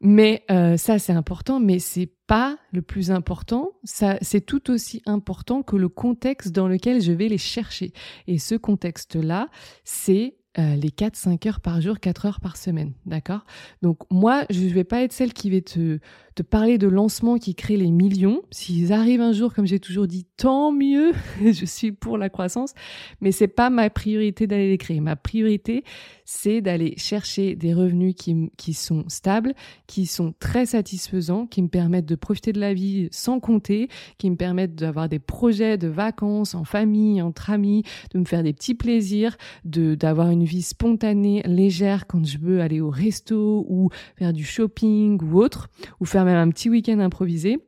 Mais 0.00 0.44
euh, 0.50 0.78
ça, 0.78 0.98
c'est 0.98 1.12
important, 1.12 1.60
mais 1.60 1.78
c'est 1.78 2.10
pas 2.26 2.56
le 2.72 2.80
plus 2.80 3.10
important. 3.10 3.72
Ça, 3.84 4.16
c'est 4.22 4.40
tout 4.40 4.70
aussi 4.70 5.02
important 5.04 5.62
que 5.62 5.76
le 5.76 5.90
contexte 5.90 6.52
dans 6.52 6.68
lequel 6.68 7.02
je 7.02 7.12
vais 7.12 7.28
les 7.28 7.38
chercher. 7.38 7.92
Et 8.26 8.38
ce 8.38 8.54
contexte-là, 8.54 9.48
c'est 9.84 10.36
euh, 10.58 10.74
les 10.74 10.88
4-5 10.88 11.46
heures 11.46 11.60
par 11.60 11.80
jour, 11.80 12.00
4 12.00 12.26
heures 12.26 12.40
par 12.40 12.56
semaine, 12.56 12.92
d'accord? 13.06 13.44
Donc 13.82 13.98
moi, 14.10 14.44
je 14.50 14.64
ne 14.64 14.68
vais 14.70 14.82
pas 14.82 15.02
être 15.02 15.12
celle 15.12 15.32
qui 15.32 15.48
va 15.48 15.60
te, 15.60 16.00
te 16.34 16.42
parler 16.42 16.76
de 16.76 16.88
lancements 16.88 17.38
qui 17.38 17.54
créent 17.54 17.76
les 17.76 17.92
millions. 17.92 18.42
S'ils 18.50 18.92
arrivent 18.92 19.20
un 19.20 19.32
jour, 19.32 19.54
comme 19.54 19.66
j'ai 19.66 19.78
toujours 19.78 20.08
dit, 20.08 20.26
tant 20.36 20.72
mieux, 20.72 21.12
je 21.40 21.64
suis 21.64 21.92
pour 21.92 22.18
la 22.18 22.30
croissance, 22.30 22.72
mais 23.20 23.30
c'est 23.30 23.46
pas 23.46 23.70
ma 23.70 23.90
priorité 23.90 24.48
d'aller 24.48 24.70
les 24.70 24.78
créer. 24.78 24.98
Ma 24.98 25.14
priorité, 25.14 25.84
c'est 26.32 26.60
d'aller 26.60 26.94
chercher 26.96 27.56
des 27.56 27.74
revenus 27.74 28.14
qui, 28.16 28.52
qui 28.56 28.72
sont 28.72 29.02
stables, 29.08 29.52
qui 29.88 30.06
sont 30.06 30.32
très 30.38 30.64
satisfaisants, 30.64 31.44
qui 31.44 31.60
me 31.60 31.66
permettent 31.66 32.06
de 32.06 32.14
profiter 32.14 32.52
de 32.52 32.60
la 32.60 32.72
vie 32.72 33.08
sans 33.10 33.40
compter, 33.40 33.88
qui 34.16 34.30
me 34.30 34.36
permettent 34.36 34.76
d'avoir 34.76 35.08
des 35.08 35.18
projets 35.18 35.76
de 35.76 35.88
vacances 35.88 36.54
en 36.54 36.62
famille, 36.62 37.20
entre 37.20 37.50
amis, 37.50 37.82
de 38.14 38.20
me 38.20 38.24
faire 38.24 38.44
des 38.44 38.52
petits 38.52 38.76
plaisirs, 38.76 39.36
de 39.64 39.96
d'avoir 39.96 40.30
une 40.30 40.44
vie 40.44 40.62
spontanée, 40.62 41.42
légère 41.46 42.06
quand 42.06 42.24
je 42.24 42.38
veux 42.38 42.60
aller 42.60 42.80
au 42.80 42.90
resto 42.90 43.66
ou 43.68 43.88
faire 44.14 44.32
du 44.32 44.44
shopping 44.44 45.20
ou 45.20 45.42
autre, 45.42 45.68
ou 45.98 46.04
faire 46.04 46.24
même 46.24 46.38
un 46.38 46.50
petit 46.50 46.70
week-end 46.70 47.00
improvisé. 47.00 47.58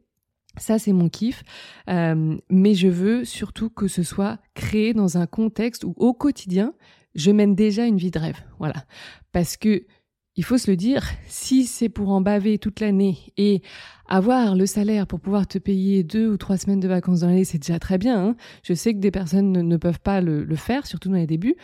Ça, 0.57 0.79
c'est 0.79 0.93
mon 0.93 1.09
kiff. 1.09 1.43
Euh, 1.91 2.37
mais 2.49 2.75
je 2.75 2.89
veux 2.89 3.25
surtout 3.25 3.71
que 3.71 3.89
ce 3.89 4.05
soit 4.05 4.39
créé 4.55 4.95
dans 4.95 5.19
un 5.19 5.27
contexte 5.27 5.83
où 5.83 5.95
au 5.97 6.13
quotidien, 6.13 6.75
je 7.15 7.31
mène 7.31 7.55
déjà 7.55 7.87
une 7.87 7.97
vie 7.97 8.11
de 8.11 8.19
rêve. 8.19 8.41
Voilà. 8.59 8.85
Parce 9.33 9.57
que 9.57 9.85
il 10.35 10.45
faut 10.45 10.57
se 10.57 10.71
le 10.71 10.77
dire, 10.77 11.05
si 11.27 11.67
c'est 11.67 11.91
pour 11.91 12.09
en 12.09 12.23
baver 12.23 12.59
toute 12.59 12.81
l'année 12.81 13.19
et 13.37 13.61
avoir 14.13 14.57
le 14.57 14.67
salaire 14.67 15.07
pour 15.07 15.21
pouvoir 15.21 15.47
te 15.47 15.57
payer 15.57 16.03
deux 16.03 16.29
ou 16.29 16.37
trois 16.37 16.59
semaines 16.59 16.81
de 16.81 16.87
vacances 16.87 17.21
dans 17.21 17.29
l'année, 17.29 17.47
c'est 17.47 17.57
déjà 17.57 17.79
très 17.79 17.97
bien. 17.97 18.23
Hein. 18.23 18.37
Je 18.63 18.75
sais 18.75 18.93
que 18.93 18.99
des 18.99 19.11
personnes 19.11 19.53
ne, 19.53 19.77
peuvent 19.79 20.01
pas 20.01 20.21
le, 20.21 20.55
faire, 20.55 20.87
surtout 20.87 21.09
dans 21.09 21.17
les 21.17 21.27
débuts. 21.27 21.57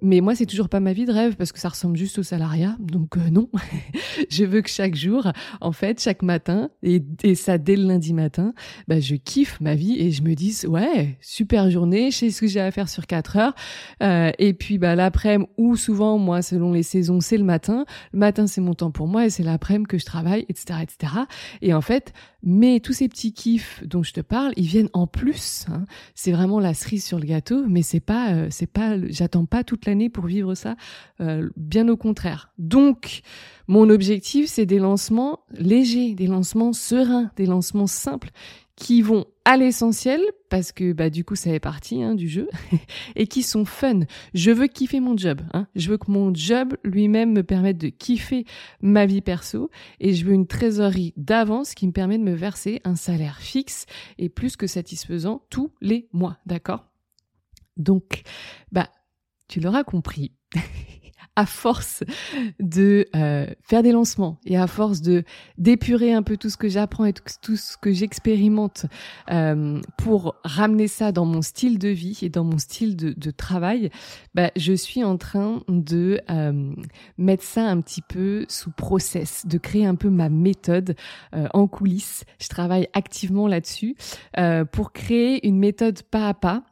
Mais 0.00 0.20
moi, 0.20 0.36
c'est 0.36 0.46
toujours 0.46 0.68
pas 0.68 0.78
ma 0.78 0.92
vie 0.92 1.06
de 1.06 1.12
rêve 1.12 1.34
parce 1.34 1.50
que 1.50 1.58
ça 1.58 1.70
ressemble 1.70 1.96
juste 1.96 2.16
au 2.20 2.22
salariat. 2.22 2.76
Donc 2.78 3.16
euh, 3.16 3.30
non, 3.30 3.50
je 4.30 4.44
veux 4.44 4.62
que 4.62 4.70
chaque 4.70 4.94
jour, 4.94 5.32
en 5.60 5.72
fait, 5.72 6.00
chaque 6.00 6.22
matin, 6.22 6.70
et, 6.84 7.02
ça 7.34 7.58
dès 7.58 7.74
le 7.74 7.82
lundi 7.82 8.14
matin, 8.14 8.54
bah, 8.86 9.00
je 9.00 9.16
kiffe 9.16 9.60
ma 9.60 9.74
vie 9.74 9.98
et 9.98 10.12
je 10.12 10.22
me 10.22 10.34
dis, 10.34 10.56
ouais, 10.68 11.18
super 11.20 11.68
journée, 11.68 12.12
je 12.12 12.18
sais 12.18 12.30
ce 12.30 12.40
que 12.40 12.46
j'ai 12.46 12.60
à 12.60 12.70
faire 12.70 12.88
sur 12.88 13.08
quatre 13.08 13.36
heures. 13.38 13.56
Euh, 14.04 14.30
et 14.38 14.54
puis 14.54 14.78
bah, 14.78 14.94
l'après-midi, 14.94 15.50
ou 15.56 15.74
souvent, 15.74 16.16
moi, 16.16 16.42
selon 16.42 16.72
les 16.72 16.84
saisons, 16.84 17.18
c'est 17.20 17.38
le 17.38 17.44
matin. 17.44 17.84
Le 18.12 18.20
matin, 18.20 18.46
c'est 18.46 18.60
mon 18.60 18.74
temps 18.74 18.92
pour 18.92 19.08
moi 19.08 19.26
et 19.26 19.30
c'est 19.30 19.42
l'après-midi 19.42 19.88
que 19.88 19.98
je 19.98 20.06
travaille, 20.06 20.46
etc., 20.48 20.78
etc. 20.80 21.12
Et 21.60 21.74
mais 22.42 22.80
tous 22.80 22.92
ces 22.92 23.08
petits 23.08 23.32
kiffs 23.32 23.82
dont 23.84 24.02
je 24.02 24.12
te 24.12 24.20
parle, 24.20 24.52
ils 24.56 24.66
viennent 24.66 24.90
en 24.92 25.06
plus. 25.06 25.66
Hein. 25.68 25.84
C'est 26.14 26.32
vraiment 26.32 26.60
la 26.60 26.74
cerise 26.74 27.04
sur 27.04 27.18
le 27.18 27.26
gâteau, 27.26 27.64
mais 27.66 27.82
c'est 27.82 28.00
pas, 28.00 28.32
euh, 28.32 28.48
c'est 28.50 28.66
pas, 28.66 28.96
j'attends 29.08 29.46
pas 29.46 29.64
toute 29.64 29.86
l'année 29.86 30.08
pour 30.08 30.26
vivre 30.26 30.54
ça. 30.54 30.76
Euh, 31.20 31.48
bien 31.56 31.88
au 31.88 31.96
contraire. 31.96 32.52
Donc, 32.58 33.22
mon 33.68 33.90
objectif, 33.90 34.48
c'est 34.48 34.66
des 34.66 34.78
lancements 34.78 35.40
légers, 35.50 36.14
des 36.14 36.26
lancements 36.26 36.72
sereins, 36.72 37.30
des 37.36 37.46
lancements 37.46 37.86
simples 37.86 38.30
qui 38.76 39.02
vont 39.02 39.26
à 39.44 39.56
l'essentiel 39.56 40.20
parce 40.50 40.72
que 40.72 40.92
bah 40.92 41.10
du 41.10 41.24
coup 41.24 41.34
ça 41.34 41.50
fait 41.50 41.60
partie 41.60 42.02
hein, 42.02 42.14
du 42.14 42.28
jeu 42.28 42.48
et 43.16 43.26
qui 43.26 43.42
sont 43.42 43.64
fun. 43.64 44.00
Je 44.34 44.50
veux 44.50 44.68
kiffer 44.68 45.00
mon 45.00 45.16
job. 45.16 45.42
Hein. 45.52 45.66
Je 45.74 45.90
veux 45.90 45.98
que 45.98 46.10
mon 46.10 46.32
job 46.32 46.76
lui-même 46.84 47.32
me 47.32 47.42
permette 47.42 47.76
de 47.78 47.88
kiffer 47.88 48.46
ma 48.80 49.04
vie 49.04 49.20
perso 49.20 49.70
et 50.00 50.14
je 50.14 50.24
veux 50.24 50.32
une 50.32 50.46
trésorerie 50.46 51.12
d'avance 51.16 51.74
qui 51.74 51.86
me 51.86 51.92
permet 51.92 52.18
de 52.18 52.22
me 52.22 52.34
verser 52.34 52.80
un 52.84 52.94
salaire 52.94 53.40
fixe 53.40 53.84
et 54.16 54.28
plus 54.28 54.56
que 54.56 54.66
satisfaisant 54.66 55.42
tous 55.50 55.72
les 55.80 56.08
mois. 56.12 56.38
D'accord? 56.46 56.86
Donc 57.76 58.22
bah 58.72 58.88
tu 59.48 59.60
l'auras 59.60 59.84
compris. 59.84 60.32
à 61.36 61.46
force 61.46 62.02
de 62.58 63.06
euh, 63.14 63.46
faire 63.62 63.82
des 63.82 63.92
lancements 63.92 64.38
et 64.44 64.56
à 64.56 64.66
force 64.66 65.00
de 65.00 65.24
d'épurer 65.56 66.12
un 66.12 66.22
peu 66.22 66.36
tout 66.36 66.50
ce 66.50 66.56
que 66.56 66.68
j'apprends 66.68 67.04
et 67.04 67.12
tout, 67.12 67.56
ce 67.56 67.76
que 67.76 67.92
j'expérimente 67.92 68.86
euh, 69.30 69.80
pour 69.96 70.34
ramener 70.44 70.88
ça 70.88 71.12
dans 71.12 71.24
mon 71.24 71.42
style 71.42 71.78
de 71.78 71.88
vie 71.88 72.18
et 72.22 72.28
dans 72.28 72.44
mon 72.44 72.58
style 72.58 72.96
de, 72.96 73.14
de 73.16 73.30
travail, 73.30 73.90
bah, 74.34 74.50
je 74.56 74.72
suis 74.72 75.04
en 75.04 75.16
train 75.16 75.62
de 75.68 76.20
euh, 76.30 76.74
mettre 77.18 77.44
ça 77.44 77.68
un 77.68 77.80
petit 77.80 78.02
peu 78.02 78.44
sous 78.48 78.70
process, 78.70 79.46
de 79.46 79.58
créer 79.58 79.86
un 79.86 79.94
peu 79.94 80.10
ma 80.10 80.28
méthode 80.28 80.96
en 81.54 81.66
coulisses. 81.66 82.24
Je 82.40 82.48
travaille 82.48 82.88
activement 82.94 83.46
là-dessus 83.46 83.96
pour 84.72 84.92
créer 84.92 85.46
une 85.46 85.58
méthode 85.58 86.02
pas 86.02 86.28
à 86.28 86.34
pas 86.34 86.64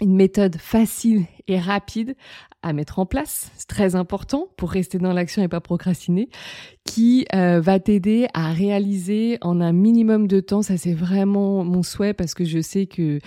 une 0.00 0.14
méthode 0.14 0.56
facile 0.56 1.24
et 1.48 1.58
rapide 1.58 2.16
à 2.62 2.72
mettre 2.72 2.98
en 2.98 3.06
place, 3.06 3.50
c'est 3.56 3.68
très 3.68 3.94
important 3.94 4.48
pour 4.56 4.70
rester 4.70 4.98
dans 4.98 5.12
l'action 5.12 5.42
et 5.42 5.48
pas 5.48 5.60
procrastiner, 5.60 6.28
qui 6.84 7.26
euh, 7.34 7.60
va 7.60 7.78
t'aider 7.78 8.26
à 8.34 8.52
réaliser 8.52 9.38
en 9.40 9.60
un 9.60 9.72
minimum 9.72 10.26
de 10.26 10.40
temps, 10.40 10.62
ça 10.62 10.76
c'est 10.76 10.94
vraiment 10.94 11.64
mon 11.64 11.82
souhait 11.82 12.12
parce 12.12 12.34
que 12.34 12.44
je 12.44 12.60
sais 12.60 12.86
que 12.86 13.20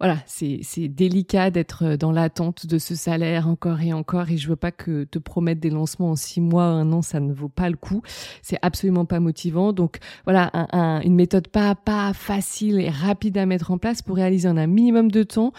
voilà, 0.00 0.16
c'est 0.26 0.88
délicat 0.88 1.50
d'être 1.50 1.96
dans 1.96 2.12
l'attente 2.12 2.66
de 2.66 2.78
ce 2.78 2.94
salaire 2.94 3.48
encore 3.48 3.80
et 3.80 3.92
encore 3.92 4.30
et 4.30 4.36
je 4.36 4.48
veux 4.48 4.56
pas 4.56 4.70
que 4.70 5.02
te 5.02 5.18
promettre 5.18 5.60
des 5.60 5.70
lancements 5.70 6.10
en 6.10 6.16
six 6.16 6.40
mois, 6.40 6.64
un 6.64 6.92
an, 6.92 7.02
ça 7.02 7.18
ne 7.18 7.32
vaut 7.32 7.48
pas 7.48 7.68
le 7.68 7.76
coup. 7.76 8.02
C'est 8.40 8.58
absolument 8.62 9.06
pas 9.06 9.18
motivant. 9.18 9.72
Donc 9.72 9.98
voilà, 10.22 10.52
une 11.04 11.16
méthode 11.16 11.48
pas 11.48 11.70
à 11.70 11.74
pas 11.74 12.12
facile 12.12 12.78
et 12.78 12.90
rapide 12.90 13.38
à 13.38 13.46
mettre 13.46 13.72
en 13.72 13.78
place 13.78 14.00
pour 14.00 14.14
réaliser 14.14 14.48
en 14.48 14.56
un 14.56 14.68
minimum 14.68 15.10
de 15.10 15.24
temps 15.24 15.52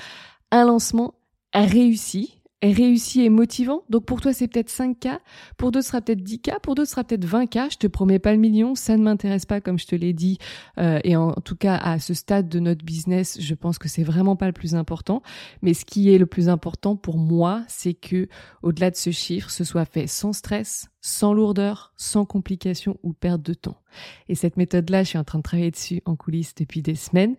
un 0.51 0.65
lancement 0.65 1.13
réussi 1.53 2.39
réussi 2.61 3.21
et 3.21 3.29
motivant. 3.29 3.83
Donc 3.89 4.05
pour 4.05 4.19
toi, 4.21 4.33
c'est 4.33 4.47
peut-être 4.47 4.69
5K, 4.69 5.19
pour 5.57 5.71
d'autres, 5.71 5.85
ce 5.85 5.91
sera 5.91 6.01
peut-être 6.01 6.21
10K, 6.21 6.59
pour 6.61 6.75
d'autres, 6.75 6.89
ce 6.89 6.95
sera 6.95 7.03
peut-être 7.03 7.25
20K. 7.25 7.71
Je 7.71 7.77
te 7.77 7.87
promets 7.87 8.19
pas 8.19 8.33
le 8.33 8.37
million, 8.37 8.75
ça 8.75 8.97
ne 8.97 9.03
m'intéresse 9.03 9.45
pas, 9.45 9.61
comme 9.61 9.79
je 9.79 9.87
te 9.87 9.95
l'ai 9.95 10.13
dit. 10.13 10.37
Euh, 10.77 10.99
et 11.03 11.15
en, 11.15 11.33
tout 11.33 11.55
cas, 11.55 11.77
à 11.77 11.99
ce 11.99 12.13
stade 12.13 12.49
de 12.49 12.59
notre 12.59 12.83
business, 12.83 13.37
je 13.39 13.55
pense 13.55 13.77
que 13.77 13.87
c'est 13.87 14.03
vraiment 14.03 14.35
pas 14.35 14.47
le 14.47 14.53
plus 14.53 14.75
important. 14.75 15.21
Mais 15.61 15.73
ce 15.73 15.85
qui 15.85 16.13
est 16.13 16.17
le 16.17 16.25
plus 16.25 16.49
important 16.49 16.95
pour 16.95 17.17
moi, 17.17 17.63
c'est 17.67 17.93
que 17.93 18.27
au-delà 18.61 18.91
de 18.91 18.97
ce 18.97 19.11
chiffre, 19.11 19.49
ce 19.49 19.63
soit 19.63 19.85
fait 19.85 20.07
sans 20.07 20.33
stress, 20.33 20.89
sans 21.01 21.33
lourdeur, 21.33 21.93
sans 21.95 22.25
complications 22.25 22.97
ou 23.03 23.13
perte 23.13 23.41
de 23.41 23.53
temps. 23.53 23.81
Et 24.27 24.35
cette 24.35 24.57
méthode-là, 24.57 25.03
je 25.03 25.09
suis 25.09 25.17
en 25.17 25.23
train 25.23 25.39
de 25.39 25.43
travailler 25.43 25.71
dessus 25.71 26.01
en 26.05 26.15
coulisses 26.17 26.55
depuis 26.55 26.81
des 26.81 26.95
semaines. 26.95 27.35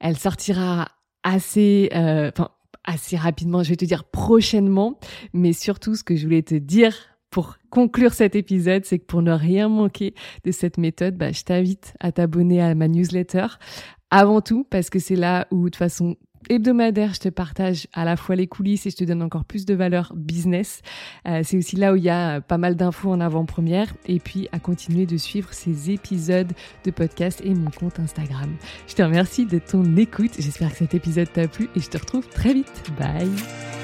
Elle 0.00 0.16
sortira 0.16 0.88
assez, 1.24 1.90
euh, 1.94 2.30
enfin, 2.32 2.50
assez 2.84 3.16
rapidement, 3.16 3.62
je 3.62 3.70
vais 3.70 3.76
te 3.76 3.84
dire 3.84 4.04
prochainement, 4.04 5.00
mais 5.32 5.52
surtout 5.52 5.96
ce 5.96 6.04
que 6.04 6.14
je 6.14 6.24
voulais 6.24 6.42
te 6.42 6.54
dire 6.54 6.94
pour 7.30 7.56
conclure 7.68 8.12
cet 8.12 8.36
épisode, 8.36 8.84
c'est 8.84 9.00
que 9.00 9.06
pour 9.06 9.20
ne 9.20 9.32
rien 9.32 9.68
manquer 9.68 10.14
de 10.44 10.52
cette 10.52 10.78
méthode, 10.78 11.16
bah, 11.16 11.32
je 11.32 11.42
t'invite 11.42 11.94
à 11.98 12.12
t'abonner 12.12 12.62
à 12.62 12.76
ma 12.76 12.86
newsletter. 12.86 13.46
Avant 14.10 14.40
tout, 14.40 14.64
parce 14.70 14.88
que 14.88 15.00
c'est 15.00 15.16
là 15.16 15.48
où 15.50 15.68
de 15.68 15.74
façon 15.74 16.16
hebdomadaire, 16.50 17.14
je 17.14 17.20
te 17.20 17.28
partage 17.28 17.86
à 17.92 18.04
la 18.04 18.16
fois 18.16 18.36
les 18.36 18.46
coulisses 18.46 18.86
et 18.86 18.90
je 18.90 18.96
te 18.96 19.04
donne 19.04 19.22
encore 19.22 19.44
plus 19.44 19.64
de 19.64 19.74
valeur 19.74 20.12
business. 20.14 20.82
Euh, 21.26 21.40
c'est 21.44 21.56
aussi 21.56 21.76
là 21.76 21.92
où 21.92 21.96
il 21.96 22.04
y 22.04 22.10
a 22.10 22.40
pas 22.40 22.58
mal 22.58 22.76
d'infos 22.76 23.10
en 23.10 23.20
avant-première 23.20 23.94
et 24.06 24.20
puis 24.20 24.48
à 24.52 24.58
continuer 24.58 25.06
de 25.06 25.16
suivre 25.16 25.52
ces 25.52 25.90
épisodes 25.90 26.52
de 26.84 26.90
podcast 26.90 27.40
et 27.44 27.54
mon 27.54 27.70
compte 27.70 27.98
Instagram. 28.00 28.50
Je 28.86 28.94
te 28.94 29.02
remercie 29.02 29.46
de 29.46 29.58
ton 29.58 29.96
écoute. 29.96 30.32
J'espère 30.38 30.70
que 30.72 30.78
cet 30.78 30.94
épisode 30.94 31.32
t'a 31.32 31.48
plu 31.48 31.68
et 31.76 31.80
je 31.80 31.88
te 31.88 31.98
retrouve 31.98 32.28
très 32.28 32.54
vite. 32.54 32.82
Bye. 32.98 33.83